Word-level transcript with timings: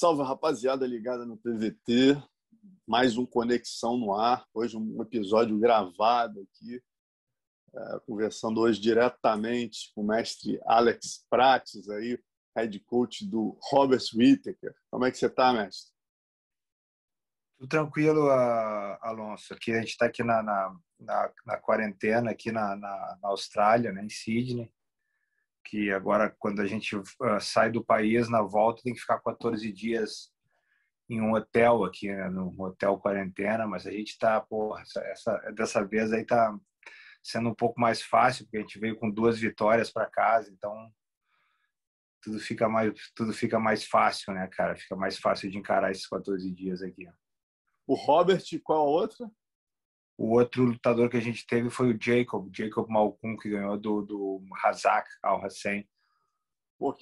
Salve, 0.00 0.22
rapaziada 0.22 0.86
ligada 0.86 1.26
no 1.26 1.36
PVT. 1.36 2.16
Mais 2.86 3.16
um 3.16 3.26
Conexão 3.26 3.98
no 3.98 4.14
Ar. 4.14 4.46
Hoje 4.54 4.76
um 4.76 5.02
episódio 5.02 5.58
gravado 5.58 6.40
aqui, 6.40 6.80
é, 7.74 8.00
conversando 8.06 8.60
hoje 8.60 8.80
diretamente 8.80 9.90
com 9.92 10.02
o 10.02 10.06
mestre 10.06 10.60
Alex 10.66 11.26
Prates, 11.28 11.88
aí, 11.88 12.16
head 12.56 12.78
coach 12.86 13.26
do 13.26 13.58
Robert 13.60 14.04
Whittaker. 14.14 14.72
Como 14.88 15.04
é 15.04 15.10
que 15.10 15.18
você 15.18 15.26
está, 15.26 15.52
mestre? 15.52 15.92
Tudo 17.58 17.68
tranquilo, 17.68 18.30
Alonso. 19.02 19.52
Aqui 19.52 19.72
a 19.72 19.80
gente 19.80 19.88
está 19.88 20.06
aqui 20.06 20.22
na, 20.22 20.40
na, 20.44 20.76
na, 21.00 21.32
na, 21.44 21.56
quarentena 21.56 22.30
aqui 22.30 22.52
na, 22.52 22.76
na, 22.76 23.18
na 23.20 23.28
Austrália, 23.30 23.90
né, 23.90 24.04
em 24.04 24.08
Sydney 24.08 24.72
que 25.68 25.92
agora 25.92 26.34
quando 26.38 26.62
a 26.62 26.66
gente 26.66 26.96
uh, 26.96 27.04
sai 27.40 27.70
do 27.70 27.84
país 27.84 28.28
na 28.28 28.42
volta 28.42 28.82
tem 28.82 28.94
que 28.94 29.00
ficar 29.00 29.20
14 29.20 29.70
dias 29.72 30.32
em 31.08 31.20
um 31.20 31.32
hotel 31.32 31.84
aqui, 31.84 32.08
né, 32.08 32.28
no 32.28 32.54
hotel 32.62 32.98
quarentena, 32.98 33.66
mas 33.66 33.86
a 33.86 33.90
gente 33.90 34.10
está, 34.10 34.44
essa, 34.80 35.00
essa, 35.00 35.52
dessa 35.54 35.84
vez 35.84 36.12
aí 36.12 36.24
tá 36.24 36.54
sendo 37.22 37.48
um 37.50 37.54
pouco 37.54 37.80
mais 37.80 38.02
fácil, 38.02 38.44
porque 38.44 38.58
a 38.58 38.60
gente 38.60 38.78
veio 38.78 38.96
com 38.96 39.10
duas 39.10 39.38
vitórias 39.38 39.90
para 39.90 40.10
casa, 40.10 40.50
então 40.50 40.92
tudo 42.22 42.38
fica 42.40 42.68
mais 42.68 42.92
tudo 43.14 43.32
fica 43.32 43.58
mais 43.58 43.84
fácil, 43.84 44.32
né, 44.34 44.48
cara? 44.48 44.76
Fica 44.76 44.96
mais 44.96 45.18
fácil 45.18 45.50
de 45.50 45.58
encarar 45.58 45.90
esses 45.90 46.06
14 46.06 46.50
dias 46.50 46.82
aqui. 46.82 47.08
O 47.86 47.94
Robert, 47.94 48.42
qual 48.62 48.80
a 48.80 48.90
outra? 48.90 49.30
O 50.18 50.36
outro 50.36 50.64
lutador 50.64 51.08
que 51.08 51.16
a 51.16 51.22
gente 51.22 51.46
teve 51.46 51.70
foi 51.70 51.94
o 51.94 51.98
Jacob, 51.98 52.50
Jacob 52.52 52.88
Malcum, 52.88 53.36
que 53.36 53.50
ganhou 53.50 53.78
do, 53.78 54.02
do 54.02 54.42
Razak 54.52 55.08
Al-Hassan. 55.22 55.84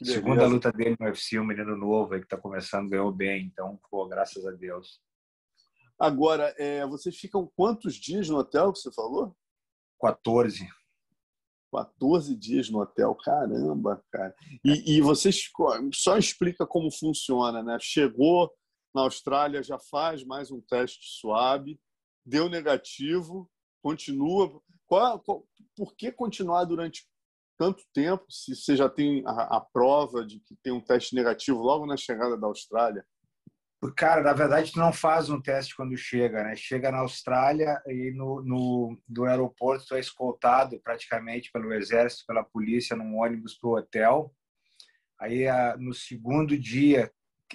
Segunda 0.04 0.46
luta 0.46 0.70
dele 0.70 0.96
no 1.00 1.06
UFC, 1.06 1.38
um 1.38 1.44
menino 1.44 1.74
novo 1.76 2.12
aí 2.12 2.20
que 2.20 2.26
está 2.26 2.36
começando, 2.36 2.90
ganhou 2.90 3.10
bem. 3.10 3.46
Então, 3.46 3.80
pô, 3.90 4.06
graças 4.06 4.46
a 4.46 4.50
Deus. 4.50 5.00
Agora, 5.98 6.54
é, 6.58 6.86
vocês 6.86 7.16
ficam 7.16 7.50
quantos 7.56 7.94
dias 7.94 8.28
no 8.28 8.36
hotel 8.36 8.70
que 8.70 8.80
você 8.80 8.92
falou? 8.92 9.34
14. 9.98 10.68
14 11.72 12.36
dias 12.36 12.68
no 12.68 12.80
hotel, 12.80 13.14
caramba, 13.14 14.04
cara. 14.12 14.34
E, 14.62 14.96
e 14.96 15.00
vocês 15.00 15.50
só 15.94 16.18
explica 16.18 16.66
como 16.66 16.90
funciona, 16.90 17.62
né? 17.62 17.78
Chegou 17.80 18.52
na 18.94 19.02
Austrália, 19.02 19.62
já 19.62 19.78
faz 19.78 20.22
mais 20.22 20.50
um 20.50 20.60
teste 20.60 21.18
suave, 21.18 21.78
deu 22.26 22.48
negativo, 22.48 23.48
continua. 23.82 24.60
Qual, 24.86 25.20
qual, 25.20 25.44
por 25.76 25.94
que 25.94 26.10
continuar 26.10 26.64
durante 26.64 27.06
tanto 27.56 27.82
tempo 27.94 28.24
se 28.28 28.54
você 28.54 28.76
já 28.76 28.88
tem 28.88 29.22
a, 29.26 29.56
a, 29.56 29.60
prova 29.60 30.26
de 30.26 30.40
que 30.40 30.54
tem 30.62 30.72
um 30.72 30.80
teste 30.80 31.14
negativo 31.14 31.62
logo 31.62 31.86
na 31.86 31.96
chegada 31.96 32.36
da 32.36 32.46
Austrália? 32.46 33.06
Cara, 33.96 34.22
na 34.22 34.32
verdade, 34.32 34.72
tu 34.72 34.78
não 34.78 34.92
faz 34.92 35.30
um 35.30 35.40
teste 35.40 35.76
quando 35.76 35.96
chega, 35.96 36.42
né? 36.42 36.56
Chega 36.56 36.90
na 36.90 36.98
Austrália 36.98 37.80
e 37.86 38.10
no, 38.10 38.42
no, 38.42 38.98
no 39.08 39.24
aeroporto 39.24 39.86
tu 39.86 39.94
é 39.94 40.00
escoltado 40.00 40.80
praticamente 40.80 41.52
pelo 41.52 41.72
exército, 41.72 42.24
pela 42.26 42.42
polícia, 42.42 42.96
num 42.96 43.18
ônibus 43.18 43.54
para 43.56 43.68
o 43.68 43.76
hotel. 43.76 44.34
Aí, 45.20 45.44
no 45.78 45.94
segundo 45.94 46.58
dia 46.58 47.12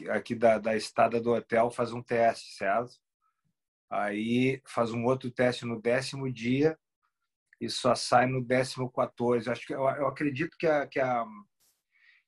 aqui 0.10 0.34
da, 0.34 0.58
da 0.58 0.76
estada 0.76 1.20
do 1.20 1.34
hotel, 1.34 1.70
faz 1.70 1.92
um 1.92 2.02
teste, 2.02 2.56
certo? 2.56 2.94
Aí 3.92 4.62
faz 4.66 4.92
um 4.92 5.04
outro 5.04 5.30
teste 5.30 5.66
no 5.66 5.82
décimo 5.82 6.32
dia 6.32 6.78
e 7.60 7.70
só 7.70 7.94
sai 7.94 8.26
no 8.26 8.44
décimo 8.44 8.90
14. 8.90 9.50
Acho 9.50 9.68
que 9.68 9.74
eu, 9.74 9.82
eu 9.82 10.08
acredito 10.08 10.58
que 10.58 10.66
a, 10.66 10.88
que 10.88 11.00
a 11.00 11.26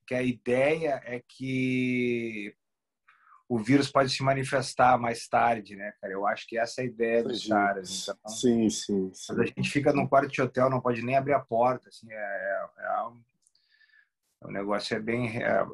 que 0.05 0.14
a 0.14 0.22
ideia 0.22 1.02
é 1.05 1.22
que 1.25 2.55
o 3.47 3.58
vírus 3.58 3.92
pode 3.92 4.11
se 4.11 4.23
manifestar 4.23 4.97
mais 4.97 5.28
tarde, 5.28 5.75
né, 5.75 5.94
cara? 6.02 6.14
Eu 6.14 6.25
acho 6.25 6.47
que 6.47 6.58
essa 6.58 6.81
é 6.81 6.83
a 6.83 6.88
ideia 6.88 7.23
dos 7.23 7.47
caras. 7.47 8.08
Então, 8.08 8.31
sim, 8.31 8.70
sim, 8.70 9.11
sim. 9.14 9.33
a 9.39 9.45
gente 9.45 9.70
fica 9.70 9.94
num 9.94 10.08
quarto 10.08 10.31
de 10.31 10.42
hotel, 10.42 10.70
não 10.70 10.81
pode 10.81 11.02
nem 11.04 11.15
abrir 11.15 11.33
a 11.33 11.39
porta, 11.39 11.89
assim, 11.89 12.11
é, 12.11 12.15
é, 12.15 12.65
é 12.80 13.04
um, 13.04 13.21
o 14.42 14.52
negócio 14.52 14.95
é 14.95 14.99
bem 14.99 15.42
é, 15.42 15.65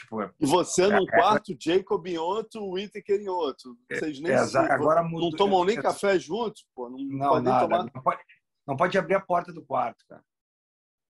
Tipo, 0.00 0.22
e 0.40 0.46
você 0.46 0.88
num 0.88 1.02
é, 1.02 1.06
quarto, 1.06 1.54
Jacob 1.60 2.06
em 2.06 2.16
outro, 2.16 2.70
Whittaker 2.70 3.20
em 3.20 3.28
outro. 3.28 3.76
Vocês 3.90 4.18
nem 4.18 4.32
é, 4.32 4.46
se, 4.46 4.56
agora 4.56 5.02
mudou, 5.02 5.30
não 5.30 5.36
tomam 5.36 5.62
nem 5.62 5.76
café 5.80 6.18
juntos, 6.18 6.66
pô. 6.74 6.88
Não, 6.88 6.98
não 6.98 7.42
nada. 7.42 7.68
Tomar... 7.68 7.84
Não, 7.94 8.02
pode, 8.02 8.22
não 8.66 8.76
pode 8.76 8.96
abrir 8.96 9.14
a 9.14 9.20
porta 9.20 9.52
do 9.52 9.62
quarto, 9.62 10.02
cara. 10.08 10.24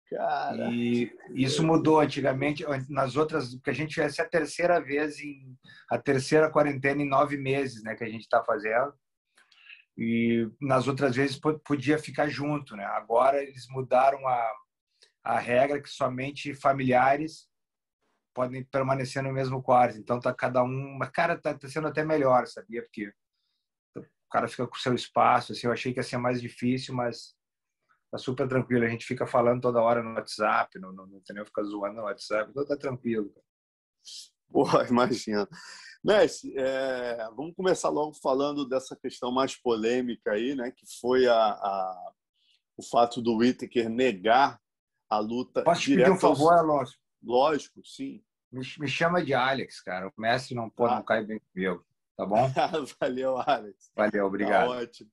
Cara. 0.08 0.70
E 0.72 1.12
isso 1.34 1.66
mudou 1.66 2.00
antigamente, 2.00 2.64
nas 2.88 3.16
outras, 3.16 3.56
que 3.56 3.72
a 3.72 3.74
gente 3.74 4.00
essa 4.00 4.22
é 4.22 4.26
a 4.26 4.30
terceira 4.30 4.80
vez 4.80 5.20
em 5.20 5.58
a 5.90 5.98
terceira 5.98 6.48
quarentena 6.50 7.02
em 7.02 7.10
nove 7.10 7.38
meses, 7.38 7.82
né, 7.82 7.96
que 7.96 8.04
a 8.04 8.10
gente 8.10 8.22
está 8.22 8.44
fazendo. 8.44 8.94
E 9.98 10.48
nas 10.62 10.88
outras 10.88 11.16
vezes 11.16 11.40
podia 11.66 11.98
ficar 11.98 12.28
junto, 12.28 12.76
né? 12.76 12.86
Agora 12.86 13.42
eles 13.42 13.66
mudaram 13.70 14.28
a, 14.28 14.52
a 15.24 15.40
regra 15.40 15.82
que 15.82 15.90
somente 15.90 16.54
familiares 16.54 17.48
podem 18.36 18.64
permanecer 18.66 19.24
no 19.24 19.32
mesmo 19.32 19.64
quarto. 19.64 19.98
Então 19.98 20.20
tá 20.20 20.34
cada 20.34 20.62
um, 20.62 20.98
mas 21.00 21.10
cara 21.10 21.38
tá, 21.38 21.58
tá 21.58 21.68
sendo 21.68 21.88
até 21.88 22.04
melhor, 22.04 22.46
sabia? 22.46 22.84
Porque 22.84 23.08
o 23.96 24.30
cara 24.30 24.48
fica 24.48 24.68
com 24.68 24.76
o 24.76 24.80
seu 24.80 24.94
espaço. 24.94 25.54
Assim, 25.54 25.66
eu 25.66 25.74
achei 25.74 25.94
que 25.94 26.00
ia 26.00 26.04
ser 26.04 26.18
mais 26.18 26.42
difícil, 26.42 26.94
mas 26.94 27.34
tá 28.12 28.18
super 28.18 28.48
tranquilo. 28.48 28.86
A 28.86 28.90
gente 28.90 29.06
fica 29.06 29.26
falando 29.26 29.62
toda 29.62 29.82
hora 29.82 30.04
no 30.04 30.14
WhatsApp, 30.14 30.78
não, 30.78 30.92
não, 30.92 31.08
não 31.08 31.18
entendeu? 31.18 31.46
Fica 31.46 31.64
zoando 31.64 31.96
no 31.96 32.04
WhatsApp, 32.04 32.52
então 32.52 32.66
tá 32.66 32.78
tranquilo. 32.78 33.34
Porra, 34.52 34.86
imagina. 34.90 35.48
Messi, 36.04 36.54
é, 36.56 37.18
vamos 37.36 37.56
começar 37.56 37.90
logo 37.90 38.14
falando 38.22 38.68
dessa 38.68 38.96
questão 38.96 39.32
mais 39.32 39.56
polêmica 39.56 40.34
aí, 40.34 40.54
né? 40.54 40.70
Que 40.70 40.86
foi 41.02 41.26
a, 41.26 41.36
a 41.36 42.14
o 42.78 42.84
fato 42.84 43.22
do 43.22 43.38
Whittaker 43.38 43.90
negar 43.90 44.60
a 45.10 45.20
luta. 45.20 45.64
Posso 45.64 45.82
te 45.82 45.96
pedir 45.96 46.12
um 46.12 46.18
favor, 46.18 46.54
Alonso? 46.54 46.98
Lógico, 47.24 47.82
sim. 47.86 48.24
Me, 48.56 48.66
me, 48.80 48.88
chama 48.88 49.24
de 49.24 49.34
Alex, 49.34 49.82
cara. 49.82 50.08
O 50.08 50.22
mestre 50.22 50.56
não 50.56 50.70
pode 50.70 50.94
ah. 50.94 50.98
não 50.98 51.04
cair 51.04 51.26
bem 51.26 51.40
comigo. 51.40 51.86
Tá 52.16 52.26
bom? 52.26 52.50
Valeu, 53.00 53.38
Alex. 53.38 53.92
Valeu, 53.94 54.26
obrigado. 54.26 54.70
Tá 54.70 54.78
ótimo. 54.78 55.12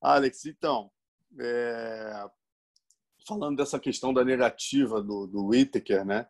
Alex, 0.00 0.44
então, 0.44 0.90
é... 1.40 2.28
falando 3.26 3.56
dessa 3.56 3.80
questão 3.80 4.12
da 4.12 4.22
negativa 4.22 5.02
do, 5.02 5.26
do 5.26 5.46
Whittaker, 5.46 6.04
né? 6.04 6.28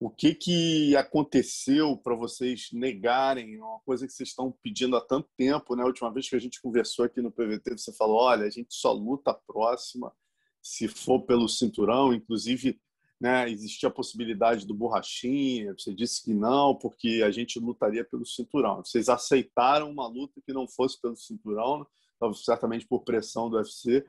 O 0.00 0.10
que, 0.10 0.34
que 0.34 0.96
aconteceu 0.96 1.96
para 1.96 2.16
vocês 2.16 2.70
negarem 2.72 3.60
uma 3.60 3.78
coisa 3.80 4.06
que 4.06 4.12
vocês 4.12 4.30
estão 4.30 4.50
pedindo 4.62 4.96
há 4.96 5.00
tanto 5.00 5.28
tempo, 5.36 5.76
né? 5.76 5.82
A 5.82 5.86
última 5.86 6.12
vez 6.12 6.28
que 6.28 6.34
a 6.34 6.40
gente 6.40 6.60
conversou 6.60 7.04
aqui 7.04 7.20
no 7.20 7.30
PVT, 7.30 7.78
você 7.78 7.92
falou: 7.92 8.16
olha, 8.16 8.46
a 8.46 8.50
gente 8.50 8.74
só 8.74 8.92
luta 8.92 9.32
próxima 9.32 10.12
se 10.60 10.88
for 10.88 11.20
pelo 11.26 11.48
cinturão. 11.48 12.12
Inclusive, 12.12 12.80
né, 13.20 13.50
existia 13.50 13.90
a 13.90 13.92
possibilidade 13.92 14.66
do 14.66 14.72
borrachinha, 14.72 15.74
você 15.76 15.92
disse 15.92 16.24
que 16.24 16.32
não, 16.32 16.74
porque 16.74 17.22
a 17.24 17.30
gente 17.30 17.60
lutaria 17.60 18.02
pelo 18.02 18.24
cinturão. 18.24 18.82
Vocês 18.82 19.10
aceitaram 19.10 19.90
uma 19.90 20.06
luta 20.06 20.40
que 20.44 20.54
não 20.54 20.66
fosse 20.66 20.98
pelo 21.00 21.16
cinturão, 21.16 21.86
certamente 22.34 22.86
por 22.86 23.00
pressão 23.04 23.50
do 23.50 23.56
UFC, 23.56 24.06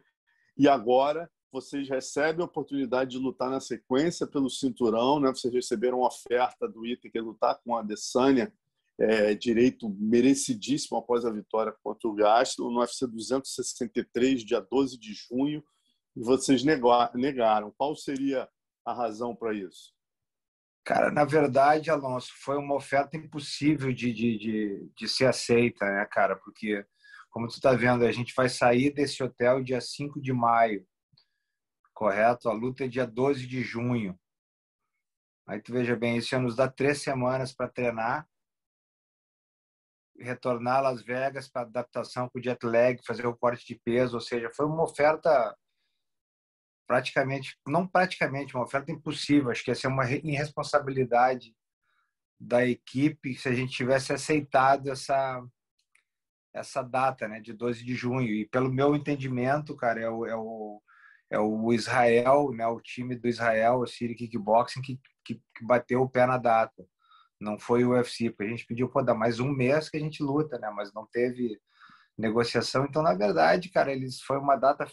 e 0.57 0.67
agora 0.67 1.29
vocês 1.51 1.89
recebem 1.89 2.41
a 2.41 2.45
oportunidade 2.45 3.11
de 3.11 3.17
lutar 3.17 3.49
na 3.49 3.59
sequência 3.59 4.25
pelo 4.25 4.49
cinturão, 4.49 5.19
né? 5.19 5.29
vocês 5.29 5.53
receberam 5.53 5.99
uma 5.99 6.07
oferta 6.07 6.65
do 6.67 6.85
Itaker 6.85 7.21
lutar 7.21 7.59
com 7.61 7.75
a 7.75 7.81
Adesanya, 7.81 8.53
é, 8.97 9.33
direito 9.33 9.89
merecidíssimo 9.89 10.97
após 10.97 11.25
a 11.25 11.31
vitória 11.31 11.73
contra 11.83 12.07
o 12.07 12.13
Gaston, 12.13 12.69
no 12.69 12.79
UFC 12.79 13.05
263, 13.07 14.45
dia 14.45 14.61
12 14.61 14.97
de 14.97 15.13
junho, 15.13 15.61
e 16.15 16.21
vocês 16.21 16.63
negaram. 16.63 17.73
Qual 17.77 17.95
seria 17.95 18.47
a 18.85 18.93
razão 18.93 19.35
para 19.35 19.53
isso? 19.53 19.93
Cara, 20.83 21.11
na 21.11 21.23
verdade, 21.23 21.91
Alonso, 21.91 22.31
foi 22.43 22.57
uma 22.57 22.75
oferta 22.75 23.15
impossível 23.15 23.93
de, 23.93 24.11
de, 24.11 24.37
de, 24.37 24.91
de 24.95 25.07
ser 25.07 25.25
aceita, 25.25 25.85
né, 25.85 26.05
cara? 26.05 26.35
Porque, 26.35 26.83
como 27.29 27.47
tu 27.47 27.53
está 27.53 27.73
vendo, 27.73 28.03
a 28.03 28.11
gente 28.11 28.33
vai 28.35 28.49
sair 28.49 28.91
desse 28.91 29.23
hotel 29.23 29.63
dia 29.63 29.79
5 29.79 30.19
de 30.19 30.33
maio, 30.33 30.85
correto? 31.93 32.49
A 32.49 32.53
luta 32.53 32.85
é 32.85 32.87
dia 32.87 33.05
12 33.05 33.45
de 33.45 33.61
junho. 33.61 34.19
Aí 35.47 35.61
tu 35.61 35.71
veja 35.71 35.95
bem, 35.95 36.17
isso 36.17 36.33
ia 36.33 36.39
nos 36.39 36.55
dar 36.55 36.71
três 36.71 37.01
semanas 37.01 37.53
para 37.53 37.69
treinar, 37.69 38.27
retornar 40.17 40.77
a 40.77 40.81
Las 40.81 41.03
Vegas 41.03 41.47
para 41.47 41.61
adaptação 41.61 42.29
com 42.29 42.39
o 42.39 42.43
jet 42.43 42.63
lag, 42.65 42.99
fazer 43.05 43.27
o 43.27 43.35
corte 43.35 43.65
de 43.65 43.79
peso, 43.79 44.15
ou 44.15 44.21
seja, 44.21 44.49
foi 44.55 44.65
uma 44.65 44.83
oferta 44.83 45.55
praticamente, 46.91 47.57
não 47.65 47.87
praticamente, 47.87 48.53
uma 48.53 48.65
oferta 48.65 48.91
impossível. 48.91 49.49
Acho 49.49 49.63
que 49.63 49.71
ia 49.71 49.75
ser 49.75 49.87
uma 49.87 50.03
irresponsabilidade 50.11 51.55
da 52.37 52.65
equipe 52.67 53.33
se 53.33 53.47
a 53.47 53.53
gente 53.53 53.71
tivesse 53.71 54.11
aceitado 54.11 54.91
essa 54.91 55.41
essa 56.53 56.81
data, 56.81 57.29
né, 57.29 57.39
de 57.39 57.53
12 57.53 57.85
de 57.85 57.95
junho. 57.95 58.27
E 58.27 58.45
pelo 58.45 58.69
meu 58.69 58.93
entendimento, 58.93 59.73
cara, 59.73 60.01
é 60.01 60.09
o, 60.09 60.25
é 60.25 60.35
o, 60.35 60.81
é 61.29 61.39
o 61.39 61.71
Israel, 61.71 62.51
né, 62.51 62.67
o 62.67 62.81
time 62.81 63.15
do 63.15 63.25
Israel, 63.25 63.79
o 63.79 63.87
City 63.87 64.13
Kickboxing, 64.13 64.81
que, 64.81 64.99
que, 65.23 65.35
que 65.35 65.65
bateu 65.65 66.01
o 66.01 66.09
pé 66.09 66.25
na 66.25 66.37
data. 66.37 66.85
Não 67.39 67.57
foi 67.57 67.85
o 67.85 67.91
UFC, 67.91 68.29
porque 68.31 68.43
a 68.43 68.49
gente 68.49 68.65
pediu, 68.65 68.89
pô, 68.89 69.01
dar 69.01 69.15
mais 69.15 69.39
um 69.39 69.49
mês 69.49 69.87
que 69.87 69.95
a 69.95 69.99
gente 70.01 70.21
luta, 70.21 70.59
né? 70.59 70.69
Mas 70.75 70.93
não 70.93 71.07
teve 71.09 71.57
negociação. 72.17 72.83
Então, 72.83 73.01
na 73.01 73.13
verdade, 73.13 73.69
cara, 73.69 73.93
eles 73.93 74.19
foi 74.19 74.37
uma 74.37 74.57
data 74.57 74.85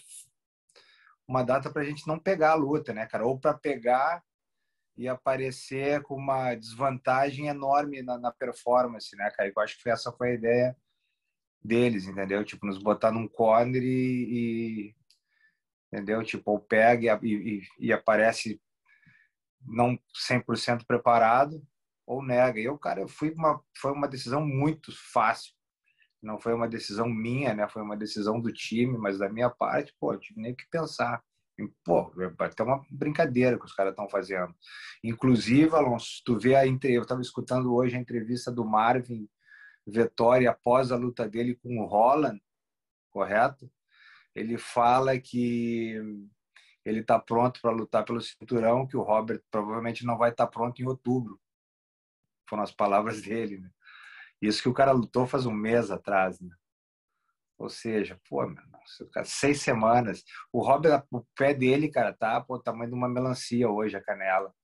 uma 1.28 1.42
data 1.42 1.70
para 1.70 1.82
a 1.82 1.84
gente 1.84 2.06
não 2.06 2.18
pegar 2.18 2.52
a 2.52 2.54
luta, 2.54 2.92
né, 2.92 3.06
cara? 3.06 3.26
Ou 3.26 3.38
para 3.38 3.52
pegar 3.52 4.24
e 4.96 5.06
aparecer 5.06 6.02
com 6.02 6.14
uma 6.14 6.54
desvantagem 6.54 7.46
enorme 7.46 8.02
na, 8.02 8.18
na, 8.18 8.32
performance, 8.32 9.14
né, 9.14 9.30
cara? 9.30 9.52
Eu 9.54 9.62
acho 9.62 9.80
que 9.80 9.90
essa 9.90 10.10
foi 10.10 10.30
a 10.30 10.34
ideia 10.34 10.76
deles, 11.62 12.06
entendeu? 12.06 12.44
Tipo, 12.44 12.66
nos 12.66 12.78
botar 12.78 13.12
num 13.12 13.28
corner 13.28 13.82
e, 13.82 14.24
e 14.30 14.96
entendeu? 15.92 16.24
Tipo, 16.24 16.52
ou 16.52 16.60
pega 16.60 17.20
e, 17.22 17.28
e, 17.28 17.62
e 17.78 17.92
aparece 17.92 18.60
não 19.60 19.98
100% 20.28 20.86
preparado 20.86 21.62
ou 22.06 22.24
nega. 22.24 22.58
E 22.58 22.64
eu, 22.64 22.78
cara, 22.78 23.00
eu 23.02 23.08
fui 23.08 23.30
uma 23.32 23.62
foi 23.76 23.92
uma 23.92 24.08
decisão 24.08 24.44
muito 24.44 24.92
fácil. 25.12 25.52
Não 26.22 26.38
foi 26.38 26.52
uma 26.52 26.68
decisão 26.68 27.08
minha, 27.08 27.54
né? 27.54 27.68
Foi 27.68 27.82
uma 27.82 27.96
decisão 27.96 28.40
do 28.40 28.52
time, 28.52 28.98
mas 28.98 29.18
da 29.18 29.28
minha 29.28 29.48
parte, 29.50 29.94
pô, 30.00 30.12
eu 30.12 30.18
tive 30.18 30.40
nem 30.40 30.54
que 30.54 30.66
pensar. 30.70 31.22
Pô, 31.84 32.12
até 32.38 32.62
uma 32.62 32.84
brincadeira 32.90 33.58
que 33.58 33.64
os 33.64 33.74
caras 33.74 33.92
estão 33.92 34.08
fazendo. 34.08 34.54
Inclusive, 35.02 35.74
Alonso, 35.74 36.22
tu 36.24 36.38
vê 36.38 36.54
a 36.54 36.66
eu 36.66 37.02
estava 37.02 37.20
escutando 37.20 37.74
hoje 37.74 37.96
a 37.96 38.00
entrevista 38.00 38.50
do 38.52 38.64
Marvin 38.64 39.28
Vettori 39.86 40.46
após 40.46 40.92
a 40.92 40.96
luta 40.96 41.28
dele 41.28 41.56
com 41.56 41.80
o 41.80 41.86
Holland, 41.86 42.40
correto? 43.10 43.70
Ele 44.34 44.56
fala 44.56 45.18
que 45.18 45.96
ele 46.84 47.00
está 47.00 47.18
pronto 47.18 47.60
para 47.60 47.70
lutar 47.70 48.04
pelo 48.04 48.20
cinturão, 48.20 48.86
que 48.86 48.96
o 48.96 49.02
Robert 49.02 49.42
provavelmente 49.50 50.06
não 50.06 50.16
vai 50.16 50.30
estar 50.30 50.46
tá 50.46 50.50
pronto 50.50 50.80
em 50.80 50.86
outubro. 50.86 51.40
Foram 52.48 52.62
as 52.62 52.72
palavras 52.72 53.20
dele, 53.20 53.58
né? 53.58 53.70
Isso 54.40 54.62
que 54.62 54.68
o 54.68 54.74
cara 54.74 54.92
lutou 54.92 55.26
faz 55.26 55.46
um 55.46 55.52
mês 55.52 55.90
atrás, 55.90 56.40
né? 56.40 56.54
Ou 57.58 57.68
seja, 57.68 58.20
pô, 58.28 58.46
meu, 58.46 58.62
seis 59.24 59.60
semanas. 59.62 60.22
O 60.52 60.62
Robert, 60.62 61.04
o 61.10 61.22
pé 61.36 61.52
dele, 61.52 61.90
cara, 61.90 62.12
tá 62.12 62.40
pô, 62.40 62.58
tamanho 62.58 62.90
de 62.90 62.96
uma 62.96 63.08
melancia 63.08 63.68
hoje, 63.68 63.96
a 63.96 64.02
canela. 64.02 64.54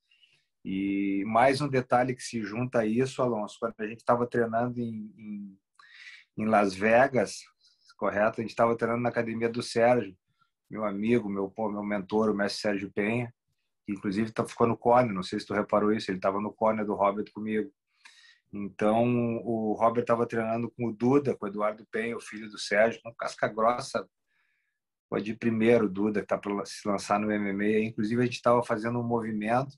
E 0.64 1.24
mais 1.26 1.60
um 1.60 1.68
detalhe 1.68 2.14
que 2.14 2.22
se 2.22 2.42
junta 2.42 2.80
a 2.80 2.86
isso, 2.86 3.20
Alonso, 3.20 3.58
quando 3.60 3.74
a 3.78 3.86
gente 3.86 3.98
estava 3.98 4.26
treinando 4.26 4.80
em, 4.80 5.12
em, 5.18 5.58
em, 6.38 6.46
Las 6.46 6.74
Vegas, 6.74 7.40
correto? 7.98 8.40
A 8.40 8.42
gente 8.42 8.52
estava 8.52 8.74
treinando 8.76 9.02
na 9.02 9.10
academia 9.10 9.48
do 9.48 9.62
Sérgio, 9.62 10.16
meu 10.70 10.84
amigo, 10.84 11.28
meu, 11.28 11.50
pô, 11.50 11.68
meu 11.68 11.82
mentor, 11.82 12.30
o 12.30 12.34
mestre 12.34 12.62
Sérgio 12.62 12.90
Penha, 12.92 13.34
que 13.84 13.92
inclusive 13.92 14.32
tá, 14.32 14.44
ficou 14.46 14.66
no 14.66 14.76
corner, 14.76 15.12
não 15.12 15.22
sei 15.22 15.38
se 15.38 15.46
tu 15.46 15.52
reparou 15.52 15.92
isso, 15.92 16.10
ele 16.10 16.18
estava 16.18 16.40
no 16.40 16.52
corner 16.52 16.86
do 16.86 16.94
Robert 16.94 17.30
comigo. 17.34 17.70
Então, 18.56 19.38
o 19.44 19.72
Robert 19.72 20.02
estava 20.02 20.26
treinando 20.26 20.70
com 20.70 20.86
o 20.86 20.92
Duda, 20.92 21.36
com 21.36 21.44
o 21.44 21.48
Eduardo 21.48 21.84
Penha, 21.90 22.16
o 22.16 22.20
filho 22.20 22.48
do 22.48 22.56
Sérgio, 22.56 23.00
com 23.02 23.12
casca 23.12 23.48
grossa, 23.48 24.08
pode 25.10 25.32
ir 25.32 25.36
primeiro, 25.36 25.88
Duda, 25.88 26.20
que 26.20 26.26
está 26.26 26.38
para 26.38 26.64
se 26.64 26.86
lançar 26.86 27.18
no 27.18 27.26
MMA. 27.26 27.80
Inclusive, 27.80 28.22
a 28.22 28.24
gente 28.24 28.36
estava 28.36 28.62
fazendo 28.62 29.00
um 29.00 29.06
movimento 29.06 29.76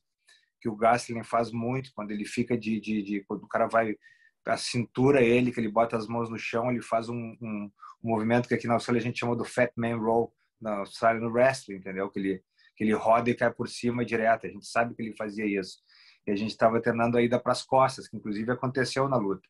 que 0.61 0.69
o 0.69 0.77
Gastelum 0.77 1.25
faz 1.25 1.51
muito, 1.51 1.91
quando 1.95 2.11
ele 2.11 2.27
fica 2.27 2.57
de, 2.57 2.79
de, 2.79 3.03
de, 3.03 3.25
Quando 3.25 3.45
o 3.45 3.49
cara 3.49 3.67
vai. 3.67 3.97
A 4.47 4.57
cintura 4.57 5.23
ele, 5.23 5.51
que 5.51 5.59
ele 5.59 5.71
bota 5.71 5.97
as 5.97 6.07
mãos 6.07 6.31
no 6.31 6.39
chão, 6.39 6.71
ele 6.71 6.81
faz 6.81 7.09
um, 7.09 7.37
um, 7.41 7.71
um 8.05 8.11
movimento 8.11 8.47
que 8.47 8.55
aqui 8.55 8.69
na 8.69 8.75
Austrália 8.75 9.01
a 9.01 9.03
gente 9.03 9.19
chama 9.19 9.35
do 9.35 9.45
Fat 9.45 9.73
Man 9.77 9.97
Roll, 9.97 10.33
na 10.61 10.79
Austrália 10.79 11.21
no 11.21 11.31
wrestling, 11.31 11.77
entendeu? 11.77 12.09
Que 12.11 12.21
ele, 12.21 12.45
que 12.77 12.85
ele 12.85 12.93
roda 12.93 13.29
e 13.29 13.35
cai 13.35 13.53
por 13.53 13.69
cima 13.69 14.05
direto. 14.05 14.47
A 14.47 14.51
gente 14.51 14.67
sabe 14.67 14.95
que 14.95 15.03
ele 15.03 15.17
fazia 15.17 15.45
isso. 15.45 15.79
E 16.27 16.33
a 16.33 16.37
gente 16.37 16.51
estava 16.51 16.81
treinando 16.81 17.17
a 17.17 17.23
ida 17.23 17.39
para 17.39 17.53
as 17.53 17.63
costas, 17.63 18.09
que 18.09 18.17
inclusive 18.17 18.51
aconteceu 18.51 19.09
na 19.09 19.17
luta. 19.17 19.49